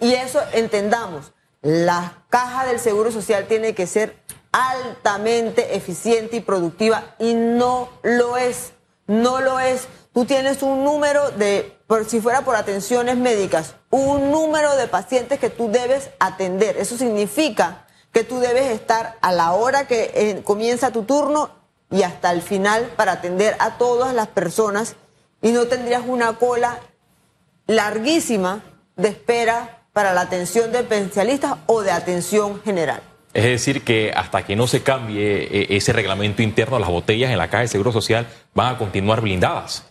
Y 0.00 0.14
eso 0.14 0.40
entendamos, 0.52 1.32
la 1.62 2.24
caja 2.28 2.66
del 2.66 2.80
Seguro 2.80 3.12
Social 3.12 3.46
tiene 3.46 3.72
que 3.72 3.86
ser 3.86 4.16
altamente 4.50 5.76
eficiente 5.76 6.36
y 6.36 6.40
productiva 6.40 7.14
y 7.20 7.34
no 7.34 7.88
lo 8.02 8.36
es, 8.36 8.72
no 9.06 9.40
lo 9.40 9.60
es. 9.60 9.86
Tú 10.12 10.24
tienes 10.24 10.62
un 10.62 10.82
número 10.82 11.30
de, 11.30 11.78
por 11.86 12.04
si 12.06 12.20
fuera 12.20 12.40
por 12.40 12.56
atenciones 12.56 13.16
médicas, 13.16 13.74
un 13.90 14.32
número 14.32 14.74
de 14.74 14.88
pacientes 14.88 15.38
que 15.38 15.50
tú 15.50 15.70
debes 15.70 16.10
atender. 16.18 16.78
Eso 16.78 16.96
significa 16.96 17.85
que 18.16 18.24
tú 18.24 18.38
debes 18.40 18.70
estar 18.70 19.18
a 19.20 19.30
la 19.30 19.52
hora 19.52 19.86
que 19.86 20.10
eh, 20.14 20.40
comienza 20.42 20.90
tu 20.90 21.02
turno 21.02 21.50
y 21.90 22.00
hasta 22.00 22.32
el 22.32 22.40
final 22.40 22.94
para 22.96 23.12
atender 23.12 23.54
a 23.58 23.76
todas 23.76 24.14
las 24.14 24.28
personas 24.28 24.96
y 25.42 25.52
no 25.52 25.66
tendrías 25.66 26.02
una 26.06 26.32
cola 26.38 26.80
larguísima 27.66 28.64
de 28.96 29.08
espera 29.08 29.82
para 29.92 30.14
la 30.14 30.22
atención 30.22 30.72
de 30.72 30.78
especialistas 30.78 31.56
o 31.66 31.82
de 31.82 31.90
atención 31.90 32.62
general. 32.62 33.02
Es 33.34 33.44
decir, 33.44 33.84
que 33.84 34.12
hasta 34.16 34.46
que 34.46 34.56
no 34.56 34.66
se 34.66 34.82
cambie 34.82 35.42
eh, 35.42 35.66
ese 35.76 35.92
reglamento 35.92 36.40
interno, 36.40 36.78
las 36.78 36.88
botellas 36.88 37.30
en 37.30 37.36
la 37.36 37.50
Caja 37.50 37.64
de 37.64 37.68
Seguro 37.68 37.92
Social 37.92 38.26
van 38.54 38.76
a 38.76 38.78
continuar 38.78 39.20
blindadas. 39.20 39.84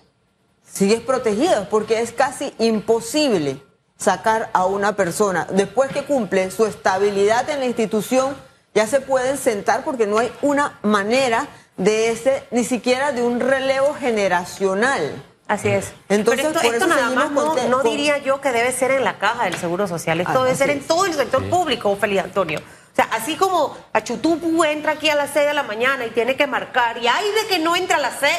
Sigues 0.68 1.02
protegido 1.02 1.70
porque 1.70 2.02
es 2.02 2.12
casi 2.12 2.56
imposible 2.58 3.60
sacar 3.98 4.50
a 4.54 4.66
una 4.66 4.96
persona 4.96 5.48
después 5.52 5.92
que 5.92 6.04
cumple 6.04 6.52
su 6.52 6.66
estabilidad 6.66 7.50
en 7.50 7.60
la 7.60 7.66
institución, 7.66 8.36
ya 8.74 8.88
se 8.88 9.00
pueden 9.02 9.38
sentar 9.38 9.84
porque 9.84 10.06
no 10.06 10.20
hay 10.20 10.32
una 10.42 10.80
manera 10.82 11.48
de 11.78 12.12
ese, 12.12 12.44
ni 12.52 12.64
siquiera 12.64 13.12
de 13.12 13.22
un 13.22 13.40
relevo 13.40 13.94
generacional. 13.94 15.24
Así 15.48 15.70
es. 15.70 15.94
Entonces, 16.10 16.46
Pero 16.46 16.58
esto, 16.58 16.68
por 16.68 16.74
esto 16.76 16.86
eso 16.88 16.96
nada 16.96 17.10
más 17.12 17.32
no, 17.70 17.84
diría 17.84 18.18
yo 18.18 18.42
que 18.42 18.52
debe 18.52 18.72
ser 18.72 18.92
en 18.92 19.04
la 19.04 19.20
caja 19.20 19.46
del 19.46 19.56
Seguro 19.56 19.88
Social. 19.88 20.20
Esto 20.20 20.42
Ah, 20.42 20.44
debe 20.44 20.56
ser 20.56 20.72
en 20.72 20.80
es. 20.80 20.88
todo 20.88 21.06
el 21.06 21.14
sector 21.14 21.48
público, 21.50 21.96
Feliz 21.96 22.24
Antonio. 22.24 22.60
O 22.60 22.96
sea, 22.96 23.10
así 23.12 23.36
como 23.36 23.78
a 23.94 24.04
Chutupu 24.04 24.64
entra 24.64 24.94
aquí 24.94 25.10
a 25.10 25.16
las 25.16 25.32
6 25.32 25.48
de 25.48 25.54
la 25.54 25.64
mañana 25.64 26.06
y 26.06 26.10
tiene 26.12 26.36
que 26.36 26.48
marcar, 26.48 26.98
y 26.98 27.08
hay 27.08 27.30
de 27.32 27.48
que 27.48 27.60
no 27.60 27.76
entra 27.76 27.98
a 27.98 28.00
las 28.00 28.16
6, 28.20 28.32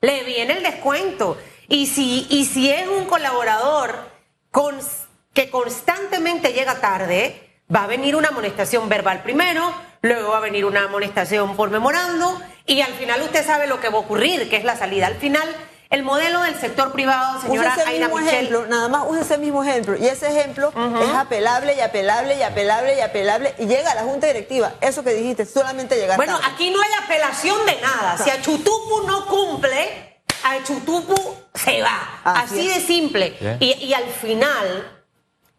le 0.00 0.24
viene 0.24 0.54
el 0.54 0.62
descuento. 0.62 1.36
Y 1.68 1.86
si, 1.88 2.26
y 2.30 2.46
si 2.46 2.70
es 2.70 2.88
un 2.88 3.04
colaborador 3.04 4.09
cons- 4.52 5.06
que 5.32 5.50
constantemente 5.50 6.52
llega 6.52 6.76
tarde, 6.80 7.48
va 7.74 7.84
a 7.84 7.86
venir 7.86 8.16
una 8.16 8.28
amonestación 8.28 8.88
verbal 8.88 9.22
primero, 9.22 9.72
luego 10.02 10.30
va 10.30 10.38
a 10.38 10.40
venir 10.40 10.64
una 10.64 10.84
amonestación 10.84 11.56
por 11.56 11.70
memorando, 11.70 12.40
y 12.66 12.80
al 12.82 12.92
final 12.94 13.22
usted 13.22 13.44
sabe 13.46 13.66
lo 13.66 13.80
que 13.80 13.88
va 13.88 13.96
a 13.96 14.00
ocurrir, 14.00 14.48
que 14.50 14.56
es 14.56 14.64
la 14.64 14.76
salida. 14.76 15.06
Al 15.06 15.16
final, 15.16 15.48
el 15.90 16.02
modelo 16.04 16.40
del 16.42 16.54
sector 16.58 16.92
privado, 16.92 17.40
señora 17.40 17.74
ese 17.76 17.98
mismo 17.98 18.18
ejemplo, 18.20 18.66
nada 18.66 18.88
más 18.88 19.04
use 19.08 19.22
ese 19.22 19.38
mismo 19.38 19.64
ejemplo. 19.64 19.96
Y 19.96 20.06
ese 20.06 20.28
ejemplo 20.28 20.72
es 21.02 21.10
apelable 21.16 21.74
y 21.74 21.80
apelable 21.80 22.36
y 22.36 22.42
apelable 22.42 22.96
y 22.96 23.00
apelable 23.00 23.54
y 23.58 23.66
llega 23.66 23.90
a 23.90 23.94
la 23.96 24.02
junta 24.02 24.28
directiva. 24.28 24.74
Eso 24.80 25.02
que 25.02 25.10
dijiste, 25.14 25.46
solamente 25.46 25.96
llegar 25.96 26.16
Bueno, 26.16 26.38
tarde. 26.38 26.52
aquí 26.54 26.70
no 26.70 26.80
hay 26.80 26.90
apelación 27.04 27.66
de 27.66 27.80
nada. 27.80 28.18
Si 28.18 28.30
a 28.30 28.40
Chutupu 28.40 29.02
no 29.06 29.26
cumple, 29.26 30.09
a 30.44 30.62
Chutupu 30.64 31.14
se 31.54 31.82
va. 31.82 32.20
Así 32.24 32.68
de 32.68 32.80
simple. 32.80 33.36
Y, 33.60 33.72
y 33.84 33.94
al 33.94 34.06
final, 34.06 35.02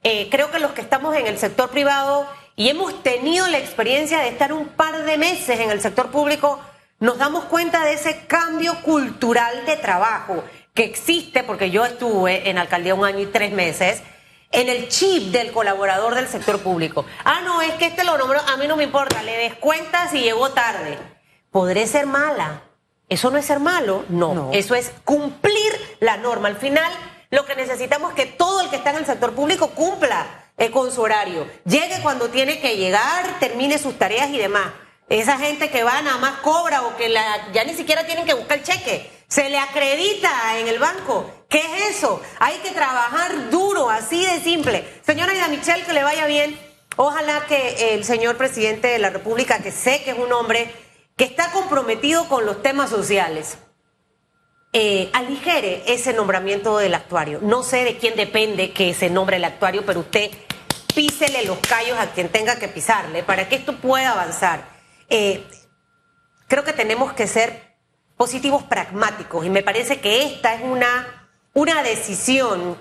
eh, 0.04 0.28
creo 0.30 0.52
que 0.52 0.60
los 0.60 0.72
que 0.72 0.82
estamos 0.82 1.16
en 1.16 1.28
el 1.28 1.38
sector 1.38 1.70
privado 1.70 2.28
y 2.56 2.70
hemos 2.70 3.02
tenido 3.04 3.48
la 3.48 3.58
experiencia 3.58 4.20
de 4.20 4.30
estar 4.30 4.54
un 4.54 4.68
par 4.68 5.04
de 5.04 5.18
meses 5.18 5.60
en 5.60 5.72
el 5.72 5.82
sector 5.82 6.12
público, 6.12 6.60
nos 7.00 7.18
damos 7.18 7.46
cuenta 7.46 7.84
de 7.84 7.94
ese 7.94 8.26
cambio 8.28 8.76
cultural 8.84 9.66
de 9.66 9.78
trabajo 9.78 10.44
que 10.74 10.84
existe, 10.84 11.44
porque 11.44 11.72
yo 11.72 11.86
estuve 11.86 12.50
en 12.50 12.58
alcaldía 12.58 12.96
un 12.96 13.06
año 13.06 13.20
y 13.20 13.26
tres 13.26 13.52
meses, 13.52 14.02
en 14.52 14.70
el 14.70 14.90
chip 14.90 15.32
del 15.32 15.52
colaborador 15.52 16.16
del 16.16 16.28
sector 16.28 16.60
público. 16.60 17.06
Ah, 17.24 17.42
no, 17.44 17.62
es 17.62 17.74
que 17.74 17.88
este 17.88 18.04
lo 18.04 18.18
nombró, 18.18 18.40
a 18.40 18.58
mí 18.58 18.68
no 18.68 18.76
me 18.76 18.84
importa, 18.84 19.24
le 19.24 19.38
descuenta 19.38 20.10
si 20.10 20.20
llegó 20.20 20.52
tarde. 20.52 20.98
Podré 21.52 21.88
ser 21.88 22.06
mala. 22.06 22.64
¿Eso 23.12 23.30
no 23.30 23.38
es 23.38 23.46
ser 23.46 23.60
malo? 23.60 24.06
No, 24.08 24.34
No. 24.34 24.50
eso 24.54 24.74
es 24.74 24.92
cumplir 25.04 25.98
la 26.00 26.16
norma. 26.16 26.48
Al 26.48 26.56
final, 26.56 26.92
lo 27.30 27.46
que 27.46 27.56
necesitamos 27.58 28.12
es 28.12 28.16
que 28.16 28.26
todo 28.26 28.62
el 28.62 28.70
que 28.70 28.78
está 28.78 28.92
en 28.92 28.96
el 28.98 29.06
sector 29.06 29.34
público 29.34 29.68
cumpla 29.72 30.26
eh, 30.58 30.72
con 30.72 30.92
su 30.94 31.02
horario. 31.02 31.46
Llegue 31.66 32.00
cuando 32.02 32.30
tiene 32.30 32.62
que 32.62 32.78
llegar, 32.78 33.38
termine 33.42 33.78
sus 33.80 33.98
tareas 34.00 34.30
y 34.30 34.38
demás. 34.38 34.68
Esa 35.10 35.38
gente 35.38 35.70
que 35.70 35.84
va 35.84 36.02
nada 36.02 36.18
más 36.20 36.40
cobra 36.40 36.84
o 36.84 36.96
que 36.96 37.10
la- 37.10 37.52
ya 37.52 37.66
ni 37.66 37.74
siquiera 37.74 38.06
tienen 38.06 38.26
que 38.26 38.34
buscar 38.34 38.60
el 38.60 38.64
cheque. 38.64 39.12
Se 39.28 39.50
le 39.50 39.58
acredita 39.58 40.32
en 40.60 40.70
el 40.70 40.80
banco. 40.80 41.30
¿Qué 41.50 41.60
es 41.60 41.98
eso? 41.98 42.22
Hay 42.40 42.56
que 42.60 42.72
trabajar 42.72 43.50
duro, 43.50 43.90
así 43.90 44.26
de 44.26 44.40
simple. 44.40 44.86
Señora 45.06 45.34
Ida 45.34 45.50
Michelle, 45.50 45.84
que 45.84 45.92
le 45.94 46.04
vaya 46.04 46.26
bien. 46.28 46.58
Ojalá 46.96 47.46
que 47.48 47.94
el 47.94 48.04
señor 48.06 48.38
presidente 48.38 48.88
de 48.90 49.00
la 49.00 49.10
República, 49.10 49.60
que 49.60 49.72
sé 49.72 50.04
que 50.04 50.12
es 50.12 50.18
un 50.18 50.32
hombre 50.32 50.74
que 51.16 51.24
está 51.26 51.52
comprometido 51.52 52.28
con 52.28 52.46
los 52.46 52.62
temas 52.62 52.90
sociales, 52.90 53.58
eh, 54.74 55.10
aligere 55.14 55.84
ese 55.88 56.14
nombramiento 56.14 56.78
del 56.78 56.94
actuario. 56.94 57.40
No 57.42 57.62
sé 57.64 57.84
de 57.84 57.98
quién 57.98 58.16
depende 58.16 58.72
que 58.72 58.94
se 58.94 59.10
nombre 59.10 59.38
el 59.38 59.44
actuario, 59.44 59.86
pero 59.86 60.00
usted 60.00 60.32
písele 60.96 61.46
los 61.46 61.58
callos 61.60 61.98
a 62.00 62.08
quien 62.12 62.30
tenga 62.30 62.58
que 62.58 62.68
pisarle 62.68 63.24
para 63.24 63.50
que 63.50 63.56
esto 63.56 63.76
pueda 63.78 64.12
avanzar. 64.12 64.64
Eh, 65.10 65.44
creo 66.48 66.64
que 66.64 66.74
tenemos 66.74 67.14
que 67.14 67.28
ser 67.28 67.76
positivos 68.16 68.64
pragmáticos 68.64 69.46
y 69.46 69.50
me 69.50 69.64
parece 69.64 70.00
que 70.00 70.24
esta 70.24 70.54
es 70.54 70.62
una, 70.64 71.30
una 71.54 71.84
decisión 71.84 72.78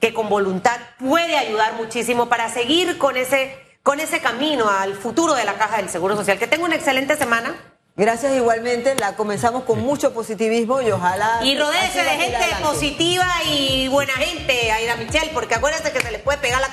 que 0.00 0.12
con 0.12 0.28
voluntad 0.28 0.78
puede 0.98 1.36
ayudar 1.36 1.74
muchísimo 1.74 2.28
para 2.28 2.50
seguir 2.50 2.98
con 2.98 3.16
ese, 3.16 3.56
con 3.82 4.00
ese 4.00 4.20
camino 4.20 4.68
al 4.68 4.94
futuro 4.94 5.34
de 5.34 5.44
la 5.44 5.54
Caja 5.54 5.76
del 5.76 5.90
Seguro 5.90 6.16
Social. 6.16 6.38
Que 6.38 6.46
tenga 6.46 6.64
una 6.64 6.74
excelente 6.74 7.16
semana. 7.16 7.54
Gracias 8.00 8.34
igualmente, 8.34 8.94
la 8.94 9.14
comenzamos 9.14 9.64
con 9.64 9.80
mucho 9.80 10.14
positivismo 10.14 10.80
y 10.80 10.90
ojalá... 10.90 11.40
Y 11.44 11.54
rodéese 11.54 12.02
de 12.02 12.08
gente 12.08 12.34
adelante. 12.34 12.64
positiva 12.64 13.26
y 13.46 13.88
buena 13.88 14.14
gente, 14.14 14.72
Aida 14.72 14.96
Michelle, 14.96 15.30
porque 15.34 15.56
acuérdense 15.56 15.92
que 15.92 16.00
se 16.00 16.10
les 16.10 16.22
puede 16.22 16.38
pegar 16.38 16.62
la 16.62 16.68